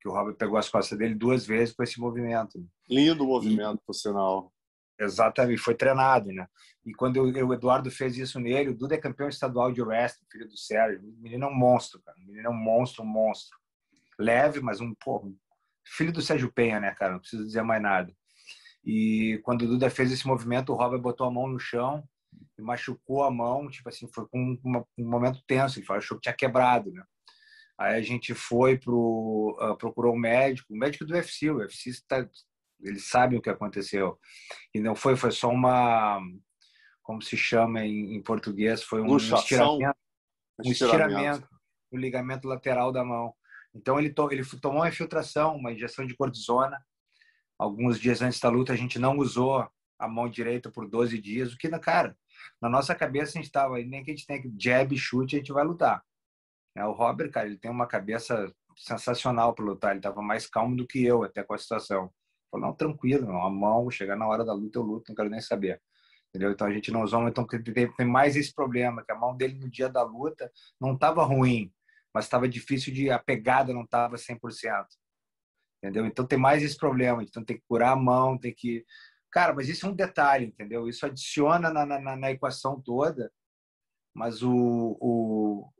Que 0.00 0.08
o 0.08 0.12
Robert 0.12 0.34
pegou 0.34 0.58
as 0.58 0.68
costas 0.68 0.98
dele 0.98 1.14
duas 1.14 1.46
vezes 1.46 1.74
com 1.74 1.82
esse 1.82 2.00
movimento. 2.00 2.64
Lindo 2.90 3.24
movimento, 3.24 3.80
e, 3.80 3.86
por 3.86 3.94
sinal. 3.94 4.52
Exatamente, 4.98 5.60
foi 5.60 5.74
treinado, 5.74 6.32
né? 6.32 6.48
E 6.84 6.92
quando 6.94 7.16
eu, 7.16 7.48
o 7.48 7.54
Eduardo 7.54 7.90
fez 7.90 8.16
isso 8.16 8.40
nele, 8.40 8.70
o 8.70 8.76
Duda 8.76 8.94
é 8.94 8.98
campeão 8.98 9.28
estadual 9.28 9.70
de 9.70 9.82
wrestling, 9.82 10.26
filho 10.30 10.48
do 10.48 10.56
Sérgio. 10.56 11.00
O 11.00 11.22
menino 11.22 11.44
é 11.44 11.48
um 11.48 11.54
monstro, 11.54 12.00
cara. 12.00 12.16
O 12.18 12.26
menino 12.26 12.46
é 12.46 12.50
um 12.50 12.54
monstro, 12.54 13.02
um 13.02 13.06
monstro. 13.06 13.58
Leve, 14.18 14.60
mas 14.60 14.80
um, 14.80 14.94
pô, 14.94 15.32
filho 15.84 16.12
do 16.12 16.22
Sérgio 16.22 16.50
Penha, 16.50 16.80
né, 16.80 16.94
cara? 16.94 17.12
Não 17.12 17.20
preciso 17.20 17.44
dizer 17.44 17.62
mais 17.62 17.82
nada. 17.82 18.12
E 18.84 19.40
quando 19.44 19.62
o 19.62 19.66
Duda 19.66 19.90
fez 19.90 20.10
esse 20.10 20.26
movimento, 20.26 20.72
o 20.72 20.76
Robert 20.76 21.00
botou 21.00 21.26
a 21.26 21.30
mão 21.30 21.46
no 21.46 21.58
chão 21.58 22.02
e 22.58 22.62
machucou 22.62 23.24
a 23.24 23.30
mão, 23.30 23.68
tipo 23.68 23.88
assim, 23.88 24.08
foi 24.12 24.26
com 24.28 24.58
uma, 24.64 24.84
um 24.98 25.08
momento 25.08 25.42
tenso, 25.46 25.78
ele 25.78 25.86
achou 25.90 26.16
que 26.16 26.22
tinha 26.22 26.34
quebrado, 26.34 26.90
né? 26.92 27.02
Aí 27.78 27.96
a 27.96 28.02
gente 28.02 28.34
foi 28.34 28.78
pro 28.78 29.56
uh, 29.60 29.76
procurou 29.76 30.14
um 30.14 30.18
médico, 30.18 30.72
o 30.72 30.76
um 30.76 30.78
médico 30.78 31.04
do 31.04 31.12
UFC, 31.12 31.50
o 31.50 31.58
UFC 31.58 31.90
está 31.90 32.26
eles 32.80 33.08
sabem 33.08 33.38
o 33.38 33.42
que 33.42 33.50
aconteceu. 33.50 34.18
E 34.74 34.80
não 34.80 34.94
foi 34.94 35.16
foi 35.16 35.30
só 35.30 35.48
uma 35.48 36.20
como 37.02 37.22
se 37.22 37.36
chama 37.36 37.84
em, 37.84 38.16
em 38.16 38.22
português, 38.22 38.82
foi 38.82 39.00
um 39.00 39.16
estiramento, 39.16 39.96
um 40.64 40.70
estiramento 40.70 41.48
no 41.92 41.98
ligamento 41.98 42.48
lateral 42.48 42.90
da 42.90 43.04
mão. 43.04 43.32
Então 43.74 43.98
ele 43.98 44.10
to, 44.12 44.28
ele 44.32 44.44
tomou 44.60 44.80
uma 44.80 44.88
infiltração, 44.88 45.54
uma 45.54 45.72
injeção 45.72 46.06
de 46.06 46.16
cortisona. 46.16 46.78
Alguns 47.58 48.00
dias 48.00 48.22
antes 48.22 48.40
da 48.40 48.48
luta 48.48 48.72
a 48.72 48.76
gente 48.76 48.98
não 48.98 49.18
usou 49.18 49.68
a 49.98 50.08
mão 50.08 50.28
direita 50.28 50.70
por 50.70 50.88
12 50.88 51.18
dias, 51.18 51.52
o 51.52 51.58
que 51.58 51.68
na 51.68 51.78
cara 51.78 52.16
na 52.60 52.68
nossa 52.68 52.94
cabeça 52.94 53.32
a 53.32 53.34
gente 53.34 53.46
estava, 53.46 53.78
nem 53.78 54.02
que 54.02 54.10
a 54.10 54.14
gente 54.14 54.26
tenha 54.26 54.40
que 54.40 54.52
jab, 54.58 54.96
chute, 54.96 55.36
a 55.36 55.38
gente 55.38 55.52
vai 55.52 55.64
lutar. 55.64 56.02
É, 56.76 56.84
o 56.84 56.92
Robert, 56.92 57.30
cara, 57.30 57.46
ele 57.46 57.58
tem 57.58 57.70
uma 57.70 57.86
cabeça 57.86 58.52
sensacional 58.76 59.54
para 59.54 59.64
lutar, 59.64 59.90
ele 59.92 60.00
estava 60.00 60.20
mais 60.20 60.46
calmo 60.46 60.76
do 60.76 60.86
que 60.86 61.02
eu 61.04 61.22
até 61.22 61.42
com 61.42 61.54
a 61.54 61.58
situação. 61.58 62.12
Falou, 62.50 62.68
não, 62.68 62.76
tranquilo, 62.76 63.30
a 63.30 63.50
mão, 63.50 63.90
chegar 63.90 64.16
na 64.16 64.26
hora 64.26 64.44
da 64.44 64.52
luta 64.52 64.78
eu 64.78 64.82
luto, 64.82 65.04
não 65.08 65.16
quero 65.16 65.30
nem 65.30 65.40
saber. 65.40 65.80
Entendeu? 66.28 66.52
Então 66.52 66.66
a 66.66 66.72
gente 66.72 66.90
não 66.90 67.02
usou, 67.02 67.26
então 67.26 67.46
tem 67.46 68.06
mais 68.06 68.36
esse 68.36 68.54
problema, 68.54 69.02
que 69.02 69.12
a 69.12 69.16
mão 69.16 69.34
dele 69.34 69.58
no 69.58 69.70
dia 69.70 69.88
da 69.88 70.02
luta 70.02 70.52
não 70.78 70.92
estava 70.92 71.24
ruim, 71.24 71.72
mas 72.12 72.26
estava 72.26 72.46
difícil 72.46 72.92
de, 72.92 73.10
a 73.10 73.18
pegada 73.18 73.72
não 73.72 73.84
estava 73.84 74.16
100%. 74.16 74.86
Entendeu? 75.82 76.04
Então 76.04 76.26
tem 76.26 76.38
mais 76.38 76.62
esse 76.62 76.76
problema, 76.76 77.22
então 77.22 77.44
tem 77.44 77.56
que 77.56 77.64
curar 77.66 77.92
a 77.92 77.96
mão, 77.96 78.36
tem 78.36 78.54
que 78.54 78.84
Cara, 79.30 79.54
mas 79.54 79.68
isso 79.68 79.86
é 79.86 79.88
um 79.88 79.94
detalhe, 79.94 80.46
entendeu? 80.46 80.88
Isso 80.88 81.04
adiciona 81.04 81.70
na, 81.70 81.84
na, 81.84 82.16
na 82.16 82.30
equação 82.30 82.80
toda. 82.80 83.30
Mas 84.14 84.42
o, 84.42 84.96
o, 84.98 85.70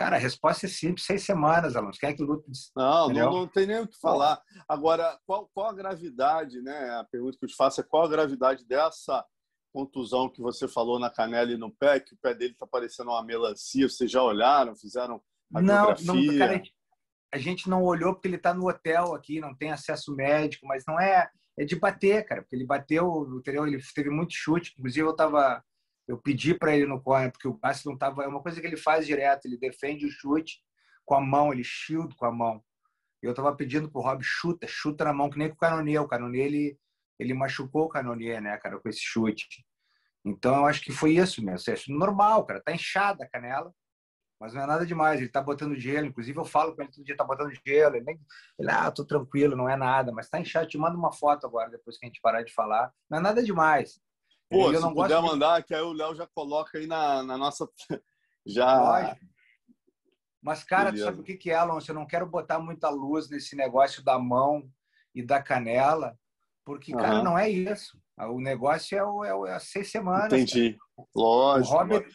Cara, 0.00 0.16
a 0.16 0.18
resposta 0.18 0.64
é 0.64 0.68
simples, 0.68 1.04
seis 1.04 1.24
semanas, 1.24 1.76
alunos. 1.76 1.98
Quem 1.98 2.08
é 2.08 2.14
que 2.14 2.22
luta? 2.22 2.50
Não, 2.74 3.08
não, 3.10 3.32
não, 3.32 3.46
tem 3.46 3.66
nem 3.66 3.80
o 3.80 3.86
que 3.86 3.98
falar. 4.00 4.40
Agora, 4.66 5.18
qual, 5.26 5.48
qual 5.52 5.68
a 5.68 5.74
gravidade, 5.74 6.62
né? 6.62 6.90
A 6.98 7.04
pergunta 7.04 7.36
que 7.38 7.44
eu 7.44 7.48
te 7.48 7.54
faço 7.54 7.82
é 7.82 7.84
qual 7.84 8.04
a 8.04 8.08
gravidade 8.08 8.64
dessa 8.64 9.24
contusão 9.72 10.28
que 10.28 10.40
você 10.40 10.66
falou 10.66 10.98
na 10.98 11.10
canela 11.10 11.52
e 11.52 11.58
no 11.58 11.70
pé, 11.70 12.00
que 12.00 12.14
o 12.14 12.18
pé 12.18 12.34
dele 12.34 12.52
está 12.52 12.66
parecendo 12.66 13.10
uma 13.10 13.22
melancia. 13.22 13.88
Vocês 13.88 14.10
já 14.10 14.22
olharam, 14.22 14.74
fizeram 14.74 15.22
não, 15.50 15.94
não, 16.02 16.38
cara, 16.38 16.62
a 17.32 17.38
gente 17.38 17.68
não 17.68 17.82
olhou 17.82 18.14
porque 18.14 18.28
ele 18.28 18.36
está 18.36 18.54
no 18.54 18.68
hotel 18.68 19.14
aqui, 19.14 19.38
não 19.38 19.54
tem 19.54 19.70
acesso 19.70 20.14
médico, 20.14 20.66
mas 20.66 20.84
não 20.86 20.98
é 20.98 21.28
é 21.58 21.64
de 21.64 21.76
bater, 21.76 22.24
cara, 22.24 22.42
porque 22.42 22.56
ele 22.56 22.66
bateu, 22.66 23.28
entendeu? 23.38 23.66
Ele 23.66 23.80
teve 23.94 24.10
muito 24.10 24.34
chute, 24.34 24.74
inclusive 24.78 25.06
eu 25.06 25.14
tava 25.14 25.62
eu 26.08 26.18
pedi 26.18 26.54
para 26.54 26.74
ele 26.74 26.86
no 26.86 27.00
corner 27.00 27.30
porque 27.30 27.46
o 27.46 27.54
passe 27.54 27.86
não 27.86 27.96
tava, 27.96 28.24
é 28.24 28.26
uma 28.26 28.42
coisa 28.42 28.60
que 28.60 28.66
ele 28.66 28.76
faz 28.76 29.06
direto, 29.06 29.44
ele 29.44 29.56
defende 29.56 30.04
o 30.04 30.10
chute 30.10 30.60
com 31.04 31.14
a 31.14 31.20
mão, 31.20 31.52
ele 31.52 31.62
shield 31.62 32.16
com 32.16 32.26
a 32.26 32.32
mão. 32.32 32.64
Eu 33.22 33.32
tava 33.32 33.54
pedindo 33.54 33.88
pro 33.88 34.00
Rob 34.00 34.20
chuta, 34.24 34.66
chuta 34.66 35.04
na 35.04 35.12
mão 35.12 35.30
que 35.30 35.38
nem 35.38 35.48
com 35.48 35.54
o 35.54 35.58
Canonier, 35.58 36.02
o 36.02 36.08
Canonier 36.08 36.46
ele 36.46 36.78
ele 37.18 37.34
machucou 37.34 37.84
o 37.84 37.88
Canonier, 37.88 38.40
né, 38.40 38.56
cara, 38.56 38.80
com 38.80 38.88
esse 38.88 39.00
chute. 39.02 39.46
Então 40.24 40.56
eu 40.56 40.66
acho 40.66 40.80
que 40.80 40.90
foi 40.90 41.12
isso 41.12 41.44
mesmo, 41.44 41.72
é 41.72 41.76
normal, 41.88 42.44
cara, 42.46 42.62
tá 42.62 42.72
inchada 42.72 43.24
a 43.24 43.28
canela 43.28 43.72
mas 44.40 44.54
não 44.54 44.62
é 44.62 44.66
nada 44.66 44.86
demais. 44.86 45.20
Ele 45.20 45.28
tá 45.28 45.42
botando 45.42 45.78
gelo, 45.78 46.06
inclusive 46.06 46.38
eu 46.38 46.44
falo 46.46 46.74
com 46.74 46.80
ele 46.80 46.90
todo 46.90 47.04
dia, 47.04 47.16
tá 47.16 47.24
botando 47.24 47.52
gelo. 47.66 47.96
Ele, 47.96 48.04
nem, 48.06 48.20
ele 48.58 48.70
ah, 48.70 48.90
tô 48.90 49.04
tranquilo, 49.04 49.54
não 49.54 49.68
é 49.68 49.76
nada, 49.76 50.10
mas 50.10 50.30
tá 50.30 50.40
inchado. 50.40 50.66
Te 50.66 50.78
manda 50.78 50.96
uma 50.96 51.12
foto 51.12 51.46
agora, 51.46 51.68
depois 51.68 51.98
que 51.98 52.06
a 52.06 52.08
gente 52.08 52.22
parar 52.22 52.42
de 52.42 52.54
falar. 52.54 52.90
Não 53.08 53.18
é 53.18 53.20
nada 53.20 53.42
demais. 53.42 54.00
Pô, 54.48 54.72
eu 54.72 54.80
se 54.80 54.94
puder 54.94 55.20
mandar, 55.20 55.60
de... 55.60 55.66
que 55.66 55.74
aí 55.74 55.82
o 55.82 55.92
Léo 55.92 56.14
já 56.14 56.26
coloca 56.26 56.78
aí 56.78 56.86
na, 56.86 57.22
na 57.22 57.36
nossa. 57.36 57.68
Já. 58.46 58.80
Lógico. 58.80 59.26
Mas, 60.42 60.64
cara, 60.64 60.90
Beleza. 60.90 61.04
tu 61.04 61.10
sabe 61.10 61.20
o 61.20 61.24
que, 61.24 61.36
que 61.36 61.50
é, 61.50 61.54
Alonso? 61.54 61.90
Eu 61.90 61.94
não 61.94 62.06
quero 62.06 62.26
botar 62.26 62.58
muita 62.58 62.88
luz 62.88 63.28
nesse 63.28 63.54
negócio 63.54 64.02
da 64.02 64.18
mão 64.18 64.66
e 65.14 65.22
da 65.22 65.42
canela, 65.42 66.18
porque, 66.64 66.94
uhum. 66.94 67.00
cara, 67.00 67.22
não 67.22 67.38
é 67.38 67.50
isso. 67.50 68.00
O 68.16 68.40
negócio 68.40 68.96
é, 68.96 69.04
o, 69.04 69.24
é, 69.24 69.34
o, 69.34 69.46
é 69.46 69.58
seis 69.58 69.90
semanas. 69.90 70.32
Entendi. 70.32 70.78
Cara. 70.96 71.08
Lógico. 71.14 71.74
O 71.74 71.78
Robert, 71.78 72.08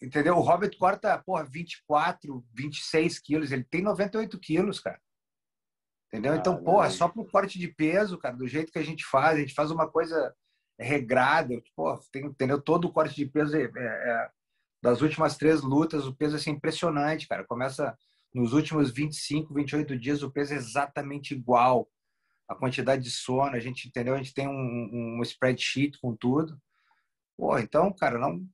Entendeu? 0.00 0.36
O 0.36 0.40
Robert 0.40 0.76
corta, 0.78 1.18
porra, 1.18 1.44
24, 1.44 2.44
26 2.54 3.18
quilos. 3.18 3.50
Ele 3.50 3.64
tem 3.64 3.82
98 3.82 4.38
quilos, 4.38 4.78
cara. 4.78 5.00
Entendeu? 6.06 6.34
Então, 6.34 6.62
porra, 6.62 6.88
só 6.90 7.08
pro 7.08 7.26
corte 7.26 7.58
de 7.58 7.68
peso, 7.68 8.16
cara, 8.16 8.34
do 8.34 8.46
jeito 8.46 8.72
que 8.72 8.78
a 8.78 8.84
gente 8.84 9.04
faz, 9.04 9.36
a 9.36 9.40
gente 9.40 9.54
faz 9.54 9.70
uma 9.70 9.88
coisa 9.90 10.34
regrada. 10.78 11.60
Porra, 11.76 11.98
tem, 12.12 12.24
entendeu? 12.26 12.60
Todo 12.60 12.86
o 12.86 12.92
corte 12.92 13.14
de 13.14 13.26
peso 13.26 13.56
é, 13.56 13.64
é, 13.64 13.66
é, 13.66 14.30
das 14.80 15.02
últimas 15.02 15.36
três 15.36 15.60
lutas, 15.62 16.06
o 16.06 16.14
peso 16.14 16.36
é 16.36 16.38
assim, 16.38 16.52
impressionante, 16.52 17.26
cara. 17.26 17.44
Começa 17.44 17.96
nos 18.32 18.52
últimos 18.52 18.90
25, 18.90 19.52
28 19.52 19.98
dias 19.98 20.22
o 20.22 20.30
peso 20.30 20.54
é 20.54 20.56
exatamente 20.56 21.34
igual. 21.34 21.88
A 22.48 22.54
quantidade 22.54 23.02
de 23.02 23.10
sono, 23.10 23.54
a 23.54 23.60
gente 23.60 23.88
entendeu, 23.88 24.14
a 24.14 24.18
gente 24.18 24.32
tem 24.32 24.48
um, 24.48 25.18
um 25.18 25.22
spreadsheet 25.22 25.98
com 26.00 26.16
tudo. 26.16 26.58
Pô, 27.38 27.56
então, 27.56 27.92
cara, 27.92 28.18
não 28.18 28.44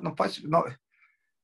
não 0.00 0.14
pode 0.14 0.46
não, 0.46 0.62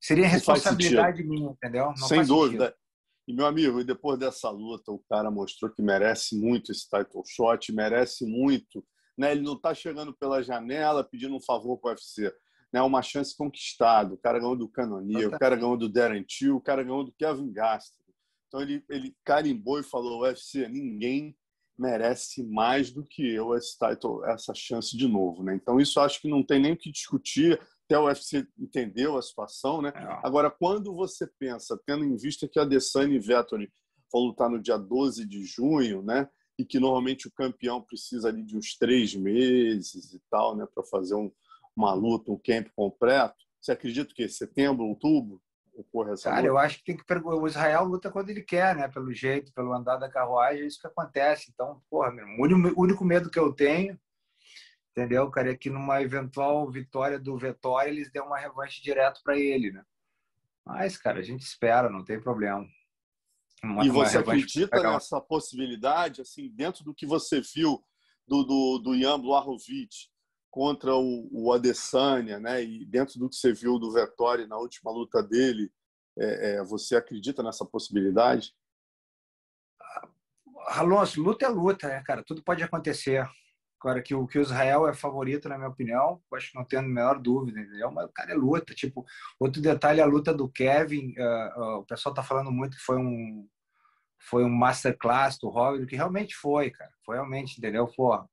seria 0.00 0.28
responsabilidade 0.28 1.24
minha, 1.24 1.50
entendeu? 1.50 1.86
Não 1.86 2.08
Sem 2.08 2.24
dúvida. 2.24 2.66
Sentido. 2.66 2.80
E 3.28 3.34
meu 3.34 3.46
amigo, 3.46 3.80
e 3.80 3.84
depois 3.84 4.16
dessa 4.16 4.48
luta, 4.48 4.92
o 4.92 5.02
cara 5.10 5.28
mostrou 5.28 5.68
que 5.72 5.82
merece 5.82 6.38
muito 6.38 6.70
esse 6.70 6.88
title 6.88 7.24
shot, 7.26 7.72
merece 7.72 8.24
muito. 8.24 8.86
Né? 9.18 9.32
Ele 9.32 9.40
não 9.40 9.54
está 9.54 9.74
chegando 9.74 10.16
pela 10.16 10.40
janela 10.40 11.02
pedindo 11.02 11.34
um 11.34 11.40
favor 11.40 11.76
para 11.78 11.88
o 11.88 11.92
UFC 11.94 12.32
né, 12.72 12.82
uma 12.82 13.02
chance 13.02 13.36
conquistada. 13.36 14.14
O 14.14 14.18
cara 14.18 14.38
ganhou 14.38 14.56
do 14.56 14.68
Canonier, 14.68 15.28
o 15.28 15.38
cara 15.38 15.56
ganhou 15.56 15.76
do 15.76 15.88
Darren 15.88 16.22
Till, 16.22 16.56
o 16.56 16.60
cara 16.60 16.82
ganhou 16.82 17.04
do 17.04 17.12
Kevin 17.12 17.52
Gastelum. 17.52 18.04
Então 18.46 18.60
ele, 18.60 18.84
ele 18.88 19.16
carimbou 19.24 19.80
e 19.80 19.82
falou: 19.82 20.22
UFC, 20.22 20.68
ninguém 20.68 21.36
merece 21.78 22.42
mais 22.42 22.90
do 22.90 23.04
que 23.04 23.26
eu 23.26 23.54
esse 23.54 23.76
title, 23.78 24.24
essa 24.24 24.54
chance 24.54 24.96
de 24.96 25.06
novo. 25.06 25.42
Né? 25.42 25.54
Então 25.54 25.80
isso 25.80 26.00
acho 26.00 26.20
que 26.20 26.28
não 26.28 26.42
tem 26.42 26.60
nem 26.60 26.72
o 26.72 26.76
que 26.76 26.90
discutir. 26.90 27.60
Até 27.84 27.98
o 27.98 28.06
UFC 28.06 28.46
entendeu 28.58 29.16
a 29.16 29.22
situação. 29.22 29.82
Né? 29.82 29.92
É. 29.94 30.20
Agora, 30.22 30.50
quando 30.50 30.94
você 30.94 31.26
pensa, 31.38 31.78
tendo 31.86 32.04
em 32.04 32.16
vista 32.16 32.48
que 32.48 32.58
a 32.58 32.62
Adesanya 32.62 33.14
e 33.14 33.18
Vettori 33.18 33.70
vão 34.12 34.22
lutar 34.22 34.48
no 34.48 34.60
dia 34.60 34.76
12 34.76 35.26
de 35.26 35.44
junho, 35.44 36.02
né? 36.02 36.28
e 36.58 36.64
que 36.64 36.80
normalmente 36.80 37.28
o 37.28 37.32
campeão 37.32 37.82
precisa 37.82 38.28
ali 38.28 38.42
de 38.42 38.56
uns 38.56 38.76
três 38.76 39.14
meses 39.14 40.14
e 40.14 40.22
tal, 40.30 40.56
né, 40.56 40.66
para 40.74 40.82
fazer 40.84 41.14
um, 41.14 41.30
uma 41.76 41.92
luta, 41.92 42.32
um 42.32 42.38
camp 42.38 42.68
completo, 42.74 43.36
você 43.60 43.72
acredita 43.72 44.14
que 44.14 44.26
setembro, 44.28 44.86
outubro 44.86 45.40
ocorre 45.76 46.12
essa 46.12 46.30
Cara, 46.30 46.42
luta? 46.42 46.48
eu 46.48 46.58
acho 46.58 46.78
que 46.78 46.84
tem 46.84 46.96
que 46.96 47.04
perguntar. 47.04 47.36
O 47.36 47.46
Israel 47.46 47.84
luta 47.84 48.10
quando 48.10 48.30
ele 48.30 48.42
quer, 48.42 48.74
né? 48.74 48.88
Pelo 48.88 49.12
jeito, 49.12 49.52
pelo 49.52 49.72
andar 49.72 49.96
da 49.96 50.08
carruagem, 50.08 50.62
é 50.62 50.66
isso 50.66 50.80
que 50.80 50.86
acontece. 50.86 51.50
Então, 51.52 51.82
porra, 51.90 52.12
o 52.38 52.82
único 52.82 53.04
medo 53.04 53.30
que 53.30 53.38
eu 53.38 53.52
tenho, 53.52 53.98
entendeu, 54.90 55.30
cara, 55.30 55.52
é 55.52 55.56
que 55.56 55.68
numa 55.70 56.00
eventual 56.00 56.70
vitória 56.70 57.18
do 57.18 57.36
Vettori, 57.36 57.90
eles 57.90 58.10
dêem 58.10 58.24
uma 58.24 58.38
revanche 58.38 58.82
direto 58.82 59.20
para 59.22 59.38
ele, 59.38 59.70
né? 59.70 59.84
Mas, 60.64 60.96
cara, 60.96 61.20
a 61.20 61.22
gente 61.22 61.42
espera, 61.42 61.90
não 61.90 62.02
tem 62.04 62.20
problema. 62.20 62.66
Uma, 63.62 63.84
e 63.84 63.88
você 63.88 64.18
acredita 64.18 64.82
nessa 64.82 65.20
possibilidade, 65.20 66.20
assim, 66.20 66.48
dentro 66.48 66.84
do 66.84 66.94
que 66.94 67.06
você 67.06 67.40
viu 67.40 67.82
do, 68.26 68.42
do, 68.42 68.78
do 68.78 68.98
Jan 68.98 69.20
Blachowicz, 69.20 70.10
contra 70.50 70.94
o, 70.94 71.28
o 71.32 71.52
Adesanya, 71.52 72.38
né? 72.38 72.62
E 72.62 72.84
dentro 72.86 73.18
do 73.18 73.28
que 73.28 73.36
você 73.36 73.52
viu 73.52 73.78
do 73.78 73.92
Vettori 73.92 74.46
na 74.46 74.56
última 74.56 74.90
luta 74.90 75.22
dele, 75.22 75.70
é, 76.18 76.56
é, 76.56 76.64
você 76.64 76.96
acredita 76.96 77.42
nessa 77.42 77.64
possibilidade? 77.64 78.54
Alonso, 80.68 81.22
luta 81.22 81.46
é 81.46 81.48
luta, 81.48 81.88
né, 81.88 82.02
cara? 82.04 82.24
Tudo 82.24 82.42
pode 82.42 82.62
acontecer. 82.62 83.28
Agora, 83.78 84.02
que 84.02 84.14
o, 84.14 84.26
que 84.26 84.38
o 84.38 84.42
Israel 84.42 84.88
é 84.88 84.94
favorito, 84.94 85.48
na 85.48 85.58
minha 85.58 85.68
opinião, 85.68 86.20
acho 86.34 86.50
que 86.50 86.56
não 86.56 86.64
tenho 86.64 86.82
a 86.82 86.84
menor 86.84 87.20
dúvida, 87.20 87.60
entendeu? 87.60 87.90
Mas 87.90 88.06
o 88.06 88.12
cara 88.12 88.32
é 88.32 88.34
luta. 88.34 88.74
Tipo, 88.74 89.04
outro 89.38 89.60
detalhe, 89.60 90.00
a 90.00 90.06
luta 90.06 90.32
do 90.32 90.48
Kevin, 90.48 91.14
uh, 91.18 91.60
uh, 91.60 91.78
o 91.80 91.84
pessoal 91.84 92.14
tá 92.14 92.22
falando 92.22 92.50
muito 92.50 92.76
que 92.76 92.82
foi 92.82 92.96
um 92.96 93.46
foi 94.18 94.44
um 94.44 94.48
masterclass 94.48 95.38
do 95.38 95.48
Robert, 95.48 95.86
que 95.86 95.94
realmente 95.94 96.34
foi, 96.34 96.70
cara. 96.70 96.90
Foi 97.04 97.14
realmente, 97.16 97.58
entendeu? 97.58 97.86
Porra, 97.86 98.28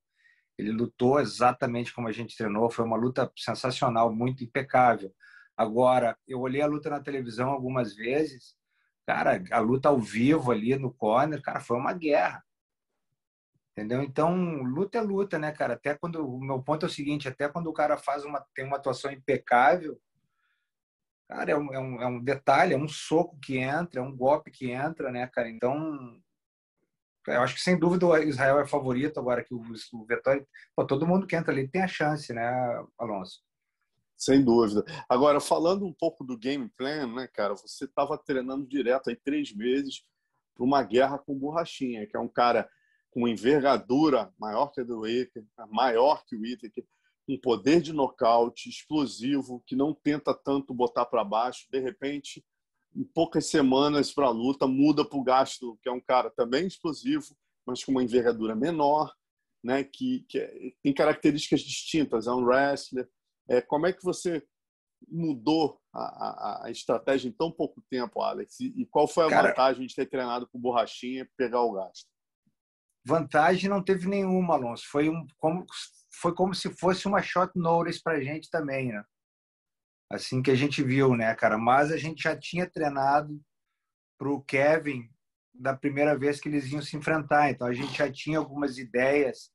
ele 0.58 0.72
lutou 0.72 1.20
exatamente 1.20 1.94
como 1.94 2.08
a 2.08 2.12
gente 2.12 2.38
treinou, 2.38 2.70
foi 2.70 2.86
uma 2.86 2.98
luta 2.98 3.32
sensacional, 3.38 4.14
muito 4.14 4.44
impecável. 4.44 5.14
Agora, 5.58 6.18
eu 6.28 6.40
olhei 6.40 6.62
a 6.62 6.68
luta 6.68 6.90
na 6.90 7.00
televisão 7.00 7.50
algumas 7.50 7.96
vezes, 7.96 8.56
cara, 9.06 9.44
a 9.52 9.60
luta 9.60 9.90
ao 9.90 10.00
vivo 10.00 10.52
ali 10.52 10.76
no 10.76 10.94
corner, 10.94 11.42
cara, 11.42 11.60
foi 11.60 11.78
uma 11.78 11.94
guerra. 11.94 12.44
Entendeu? 13.72 14.04
Então, 14.04 14.62
luta 14.62 15.00
é 15.00 15.02
luta, 15.02 15.40
né, 15.40 15.52
cara? 15.52 15.74
Até 15.74 15.96
quando 15.96 16.24
o 16.24 16.40
meu 16.40 16.62
ponto 16.62 16.86
é 16.86 16.90
o 16.90 16.92
seguinte, 16.92 17.28
até 17.28 17.50
quando 17.50 17.68
o 17.68 17.74
cara 17.74 17.98
faz 17.98 18.24
uma 18.24 18.46
tem 18.54 18.66
uma 18.66 18.78
atuação 18.78 19.12
impecável, 19.12 20.00
cara, 21.28 21.52
é 21.52 21.58
um, 21.58 21.74
é 21.74 21.80
um, 21.80 22.02
é 22.04 22.08
um 22.08 22.24
detalhe, 22.24 22.74
é 22.76 22.78
um 22.78 22.88
soco 22.88 23.38
que 23.42 23.58
entra, 23.58 24.00
é 24.00 24.04
um 24.04 24.16
golpe 24.16 24.52
que 24.52 24.70
entra, 24.70 25.12
né, 25.12 25.26
cara? 25.28 25.50
Então, 25.50 26.22
eu 27.28 27.42
acho 27.42 27.56
que 27.56 27.62
sem 27.62 27.78
dúvida 27.78 28.06
o 28.06 28.18
Israel 28.18 28.60
é 28.60 28.66
favorito 28.66 29.20
agora 29.20 29.44
que 29.44 29.54
o, 29.54 29.62
o 29.94 30.06
Vettori, 30.06 30.46
pô, 30.76 30.86
todo 30.86 31.08
mundo 31.08 31.28
que 31.28 31.36
entra 31.36 31.52
ali 31.52 31.68
tem 31.68 31.82
a 31.82 31.88
chance, 31.88 32.34
né, 32.34 32.52
Alonso? 32.98 33.42
Sem 34.18 34.44
dúvida. 34.44 34.86
Agora, 35.10 35.40
falando 35.40 35.86
um 35.86 35.94
pouco 35.94 36.24
do 36.24 36.38
game 36.38 36.70
plan, 36.78 37.08
né, 37.08 37.28
cara, 37.28 37.56
você 37.56 37.86
estava 37.86 38.18
treinando 38.18 38.66
direto 38.66 39.10
aí 39.10 39.16
três 39.16 39.54
meses 39.54 40.04
para 40.56 40.64
uma 40.64 40.84
guerra 40.84 41.18
com 41.18 41.34
o 41.34 41.40
Borrachinha, 41.40 42.08
que 42.08 42.16
é 42.16 42.20
um 42.20 42.28
cara 42.28 42.70
com 43.12 43.28
envergadura 43.28 44.34
maior 44.40 44.68
que 44.68 44.82
a 44.82 44.84
do 44.84 45.04
maior 45.70 46.24
que 46.26 46.36
o 46.36 46.42
Whittaker, 46.42 46.86
um 47.28 47.40
poder 47.40 47.82
de 47.82 47.94
nocaute 47.94 48.70
explosivo, 48.70 49.64
que 49.66 49.76
não 49.76 49.94
tenta 49.94 50.34
tanto 50.34 50.74
botar 50.74 51.06
para 51.06 51.24
baixo, 51.24 51.68
de 51.72 51.80
repente 51.80 52.44
em 52.96 53.04
poucas 53.04 53.48
semanas 53.48 54.12
para 54.14 54.28
a 54.28 54.32
luta, 54.32 54.68
muda 54.68 55.04
para 55.08 55.18
o 55.18 55.24
Gasto, 55.24 55.78
que 55.82 55.90
é 55.90 55.92
um 55.92 56.02
cara 56.02 56.30
também 56.30 56.68
explosivo, 56.68 57.36
mas 57.66 57.84
com 57.84 57.92
uma 57.92 58.04
envergadura 58.04 58.56
menor, 58.56 59.14
né? 59.64 59.84
que, 59.84 60.26
que 60.30 60.40
é, 60.40 60.72
tem 60.82 60.94
características 60.94 61.62
distintas, 61.62 62.28
é 62.28 62.32
um 62.32 62.44
wrestler. 62.44 63.10
É, 63.48 63.62
como 63.62 63.88
é 63.88 63.94
que 63.94 64.04
você 64.04 64.44
mudou 65.08 65.82
a, 65.94 66.02
a, 66.02 66.66
a, 66.66 66.72
estratégia 66.72 67.28
em 67.28 67.32
tão 67.32 67.52
pouco 67.52 67.82
tempo, 67.90 68.22
Alex? 68.22 68.60
E, 68.60 68.74
e 68.82 68.86
qual 68.86 69.08
foi 69.08 69.26
a 69.26 69.30
cara, 69.30 69.50
vantagem 69.50 69.88
de 69.88 69.96
ter 69.96 70.06
treinado 70.06 70.48
com 70.48 70.60
borrachinha 70.60 71.24
e 71.24 71.30
pegar 71.38 71.62
o 71.62 71.74
gasto? 71.74 72.08
Vantagem 73.06 73.70
não 73.70 73.84
teve 73.84 74.08
nenhuma, 74.08 74.56
Alonso. 74.56 74.86
Foi, 74.90 75.10
um, 75.10 75.28
como, 75.38 75.66
foi 76.22 76.34
como 76.34 76.56
se 76.56 76.70
fosse 76.70 77.06
uma 77.06 77.22
shot 77.22 77.52
notice 77.56 78.02
para 78.02 78.18
a 78.18 78.22
gente 78.22 78.50
também, 78.50 78.94
né? 78.94 79.04
Assim 80.14 80.42
que 80.42 80.52
a 80.52 80.56
gente 80.56 80.84
viu, 80.84 81.16
né, 81.16 81.34
cara? 81.36 81.58
Mas 81.58 81.92
a 81.92 81.98
gente 81.98 82.24
já 82.24 82.38
tinha 82.38 82.70
treinado 82.70 83.40
para 84.18 84.30
o 84.30 84.42
Kevin 84.42 85.10
da 85.54 85.76
primeira 85.76 86.18
vez 86.18 86.40
que 86.40 86.50
eles 86.50 86.72
iam 86.72 86.82
se 86.82 86.96
enfrentar, 86.98 87.50
então 87.50 87.68
a 87.68 87.74
gente 87.74 87.98
já 87.98 88.12
tinha 88.12 88.40
algumas 88.40 88.78
ideias 88.78 89.52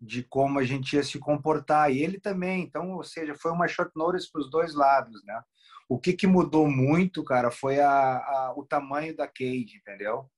de 0.00 0.22
como 0.22 0.58
a 0.58 0.64
gente 0.64 0.94
ia 0.94 1.02
se 1.02 1.18
comportar 1.18 1.90
e 1.90 2.02
ele 2.02 2.20
também. 2.20 2.62
Então, 2.62 2.92
ou 2.92 3.02
seja, 3.02 3.34
foi 3.34 3.50
uma 3.50 3.66
short 3.66 3.92
notice 3.96 4.30
para 4.30 4.40
os 4.40 4.50
dois 4.50 4.74
lados, 4.74 5.22
né? 5.24 5.40
O 5.88 5.98
que, 5.98 6.12
que 6.12 6.26
mudou 6.26 6.68
muito, 6.68 7.24
cara, 7.24 7.50
foi 7.50 7.80
a, 7.80 7.90
a, 7.90 8.54
o 8.56 8.64
tamanho 8.64 9.16
da 9.16 9.26
cage, 9.26 9.76
entendeu? 9.76 10.28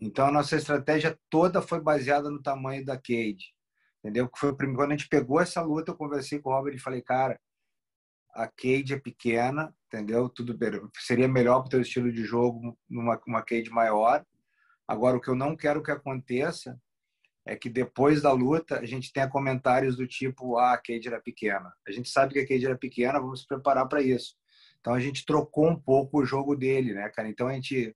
Então, 0.00 0.26
a 0.26 0.32
nossa 0.32 0.56
estratégia 0.56 1.18
toda 1.28 1.60
foi 1.60 1.80
baseada 1.80 2.30
no 2.30 2.42
tamanho 2.42 2.84
da 2.84 2.96
cage, 2.96 3.52
entendeu? 3.98 4.28
Que 4.28 4.38
foi 4.38 4.50
o 4.50 4.56
primeiro, 4.56 4.80
quando 4.80 4.92
a 4.92 4.96
gente 4.96 5.08
pegou 5.08 5.40
essa 5.40 5.60
luta, 5.60 5.90
eu 5.90 5.96
conversei 5.96 6.40
com 6.40 6.50
o 6.50 6.52
Robert 6.52 6.74
e 6.74 6.80
falei, 6.80 7.02
cara, 7.02 7.38
a 8.32 8.46
cage 8.46 8.94
é 8.94 8.98
pequena, 8.98 9.74
entendeu? 9.86 10.28
Tudo 10.28 10.58
seria 10.98 11.28
melhor 11.28 11.60
para 11.60 11.66
o 11.66 11.70
teu 11.70 11.80
estilo 11.80 12.10
de 12.10 12.24
jogo 12.24 12.78
numa 12.88 13.20
uma 13.26 13.42
cage 13.42 13.70
maior. 13.70 14.24
Agora, 14.86 15.16
o 15.16 15.20
que 15.20 15.28
eu 15.28 15.34
não 15.34 15.56
quero 15.56 15.82
que 15.82 15.90
aconteça 15.90 16.80
é 17.44 17.56
que 17.56 17.68
depois 17.68 18.22
da 18.22 18.32
luta 18.32 18.78
a 18.78 18.86
gente 18.86 19.12
tenha 19.12 19.28
comentários 19.28 19.96
do 19.96 20.06
tipo: 20.06 20.56
ah, 20.56 20.72
a 20.72 20.78
cage 20.78 21.08
era 21.08 21.20
pequena. 21.20 21.72
A 21.86 21.92
gente 21.92 22.08
sabe 22.08 22.34
que 22.34 22.40
a 22.40 22.46
cage 22.46 22.64
era 22.64 22.76
pequena, 22.76 23.20
vamos 23.20 23.42
se 23.42 23.46
preparar 23.46 23.88
para 23.88 24.02
isso. 24.02 24.34
Então 24.80 24.94
a 24.94 25.00
gente 25.00 25.24
trocou 25.24 25.68
um 25.68 25.76
pouco 25.78 26.20
o 26.20 26.24
jogo 26.24 26.56
dele, 26.56 26.94
né, 26.94 27.08
cara? 27.10 27.28
Então 27.28 27.48
a 27.48 27.52
gente, 27.52 27.94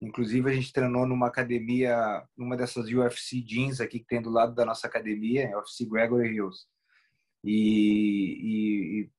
inclusive, 0.00 0.50
a 0.50 0.54
gente 0.54 0.72
treinou 0.72 1.06
numa 1.06 1.28
academia, 1.28 2.22
numa 2.36 2.56
dessas 2.56 2.88
UFC 2.88 3.40
jeans 3.40 3.80
aqui 3.80 4.00
que 4.00 4.06
tem 4.06 4.20
do 4.20 4.30
lado 4.30 4.54
da 4.54 4.64
nossa 4.64 4.86
academia, 4.86 5.56
UFC 5.56 5.86
Gregory 5.86 6.34
Hills. 6.34 6.66
E, 7.44 9.02
e, 9.02 9.10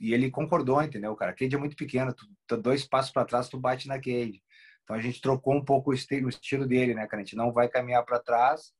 e 0.00 0.12
ele 0.12 0.30
concordou, 0.30 0.82
entendeu, 0.82 1.14
cara? 1.16 1.30
A 1.32 1.34
cage 1.34 1.54
é 1.54 1.58
muito 1.58 1.76
pequena, 1.76 2.12
tu, 2.12 2.26
tu 2.46 2.56
dois 2.56 2.84
passos 2.84 3.12
para 3.12 3.24
trás, 3.24 3.48
tu 3.48 3.58
bate 3.58 3.88
na 3.88 3.96
cage. 3.96 4.42
Então 4.84 4.94
a 4.94 5.00
gente 5.00 5.20
trocou 5.20 5.54
um 5.54 5.64
pouco 5.64 5.90
o 5.90 5.94
estilo, 5.94 6.26
o 6.26 6.28
estilo 6.28 6.66
dele, 6.66 6.94
né, 6.94 7.06
cara? 7.06 7.22
A 7.22 7.24
gente 7.24 7.36
não 7.36 7.52
vai 7.52 7.68
caminhar 7.68 8.04
para 8.04 8.20
trás. 8.20 8.72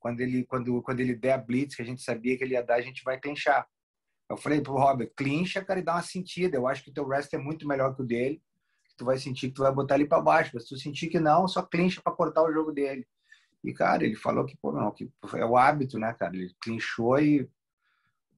Quando 0.00 0.20
ele, 0.20 0.44
quando, 0.44 0.82
quando 0.82 1.00
ele 1.00 1.14
der 1.14 1.32
a 1.32 1.38
blitz, 1.38 1.76
que 1.76 1.82
a 1.82 1.84
gente 1.84 2.02
sabia 2.02 2.36
que 2.36 2.44
ele 2.44 2.54
ia 2.54 2.62
dar, 2.62 2.76
a 2.76 2.80
gente 2.80 3.02
vai 3.04 3.18
clinchar. 3.18 3.66
Eu 4.28 4.36
falei 4.36 4.60
pro 4.60 4.72
Robert, 4.72 5.12
clincha, 5.16 5.64
cara, 5.64 5.78
e 5.78 5.82
dá 5.82 5.94
uma 5.94 6.02
sentida. 6.02 6.56
Eu 6.56 6.66
acho 6.66 6.82
que 6.82 6.90
o 6.90 6.92
teu 6.92 7.06
rest 7.06 7.32
é 7.32 7.38
muito 7.38 7.66
melhor 7.66 7.94
que 7.94 8.02
o 8.02 8.04
dele. 8.04 8.42
Tu 8.96 9.04
vai 9.04 9.18
sentir 9.18 9.48
que 9.48 9.54
tu 9.54 9.62
vai 9.62 9.72
botar 9.72 9.94
ele 9.94 10.06
para 10.06 10.20
baixo. 10.20 10.50
Mas 10.52 10.64
se 10.64 10.70
tu 10.70 10.78
sentir 10.78 11.08
que 11.08 11.20
não, 11.20 11.46
só 11.46 11.62
clincha 11.62 12.00
para 12.02 12.12
cortar 12.12 12.42
o 12.42 12.52
jogo 12.52 12.72
dele. 12.72 13.06
E, 13.62 13.72
cara, 13.72 14.04
ele 14.04 14.16
falou 14.16 14.44
que, 14.44 14.56
pô, 14.56 14.72
não, 14.72 14.90
que 14.90 15.10
é 15.34 15.44
o 15.44 15.56
hábito, 15.56 15.98
né, 15.98 16.12
cara? 16.12 16.36
Ele 16.36 16.54
clinchou 16.60 17.18
e 17.20 17.48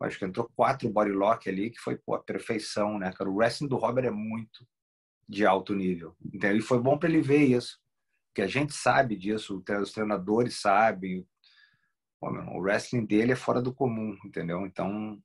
acho 0.01 0.19
que 0.19 0.25
entrou 0.25 0.51
quatro 0.55 0.89
bodylock 0.89 1.49
ali, 1.49 1.71
que 1.71 1.79
foi 1.79 1.97
pô, 1.97 2.15
a 2.15 2.23
perfeição, 2.23 2.99
né, 2.99 3.13
cara? 3.13 3.31
O 3.31 3.35
wrestling 3.35 3.69
do 3.69 3.77
Robert 3.77 4.05
é 4.05 4.11
muito 4.11 4.67
de 5.29 5.45
alto 5.45 5.75
nível. 5.75 6.17
Então, 6.33 6.51
e 6.55 6.61
foi 6.61 6.81
bom 6.81 6.97
para 6.99 7.09
ele 7.09 7.21
ver 7.21 7.45
isso, 7.45 7.79
que 8.35 8.43
a 8.43 8.47
gente 8.47 8.73
sabe 8.73 9.17
disso, 9.17 9.63
os 9.81 9.93
treinadores 9.93 10.61
sabem. 10.61 11.27
Pô, 12.21 12.31
meu, 12.31 12.43
o 12.45 12.61
wrestling 12.61 13.05
dele 13.05 13.33
é 13.33 13.37
fora 13.37 13.61
do 13.61 13.73
comum, 13.73 14.17
entendeu? 14.25 14.67
Então, 14.67 15.21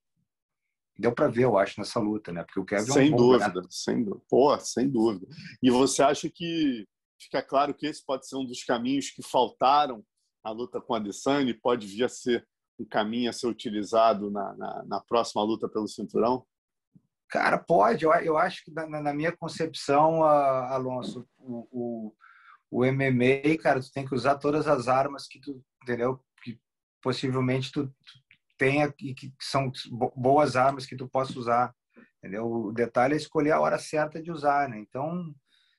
Deu 0.98 1.12
para 1.12 1.27
ver, 1.27 1.46
eu 1.46 1.58
acho, 1.58 1.80
nessa 1.80 2.00
luta, 2.00 2.32
né? 2.32 2.44
Porque 2.44 2.60
o 2.60 2.65
Kevin 2.65 2.92
sem 2.92 3.12
é 3.12 3.13
um 3.13 3.18
dúvida, 3.18 3.62
sem 3.70 4.03
dúvida. 4.03 4.25
Pô, 4.30 4.60
sem 4.60 4.89
dúvida. 4.89 5.27
E 5.62 5.72
você 5.72 6.03
acha 6.03 6.30
que 6.30 6.88
fica 7.20 7.42
claro 7.42 7.74
que 7.74 7.88
esse 7.88 8.06
pode 8.06 8.27
ser 8.27 8.36
um 8.36 8.46
dos 8.46 8.63
caminhos 8.63 9.10
que 9.10 9.24
faltaram 9.24 10.06
na 10.46 10.51
luta 10.51 10.80
com 10.80 10.94
a 10.94 10.98
Adesanya 10.98 11.50
e 11.50 11.60
pode 11.60 11.88
vir 11.88 12.03
a 12.03 12.10
ser 12.10 12.48
um 12.80 12.86
caminho 12.86 13.30
a 13.30 13.34
ser 13.34 13.48
utilizado 13.48 14.32
na, 14.32 14.56
na, 14.56 14.84
na 14.84 15.00
próxima 15.01 15.44
luta 15.44 15.70
pelo 15.70 15.88
cinturão? 15.88 16.46
Cara, 17.30 17.58
pode. 17.58 18.06
Eu, 18.06 18.12
eu 18.13 18.38
acho 18.38 18.63
que 18.63 18.72
na, 18.72 18.86
na 18.88 19.13
minha 19.13 19.32
concepção, 19.32 20.20
uh, 20.20 20.24
Alonso, 20.24 21.27
o, 21.38 21.68
o, 21.72 22.15
o, 22.70 22.86
MMA, 22.86 23.58
cara, 23.60 23.82
tu 23.82 23.92
tem 23.92 24.06
que 24.06 24.13
usar 24.13 24.36
todas 24.36 24.68
as 24.68 24.88
armas 24.88 25.27
que 25.27 25.39
tu, 25.39 25.63
entendeu? 25.82 26.24
Que 26.44 26.60
possivelmente 27.01 27.72
tu, 27.72 27.88
tu 27.88 28.24
tenha 28.58 28.94
e 29.00 29.15
que 29.15 29.34
são 29.42 29.72
boas 30.15 30.56
armas 30.56 30.86
que 30.86 30.96
tu 30.96 31.08
possa 31.08 31.38
usar, 31.38 31.74
entendeu? 32.20 32.46
O 32.46 32.72
detalhe 32.72 33.15
é 33.15 33.18
escolher 33.18 33.51
a 33.51 33.60
hora 33.60 33.80
certa 33.80 34.22
de 34.22 34.32
usar, 34.32 34.70
né? 34.70 34.77
Então, 34.80 35.34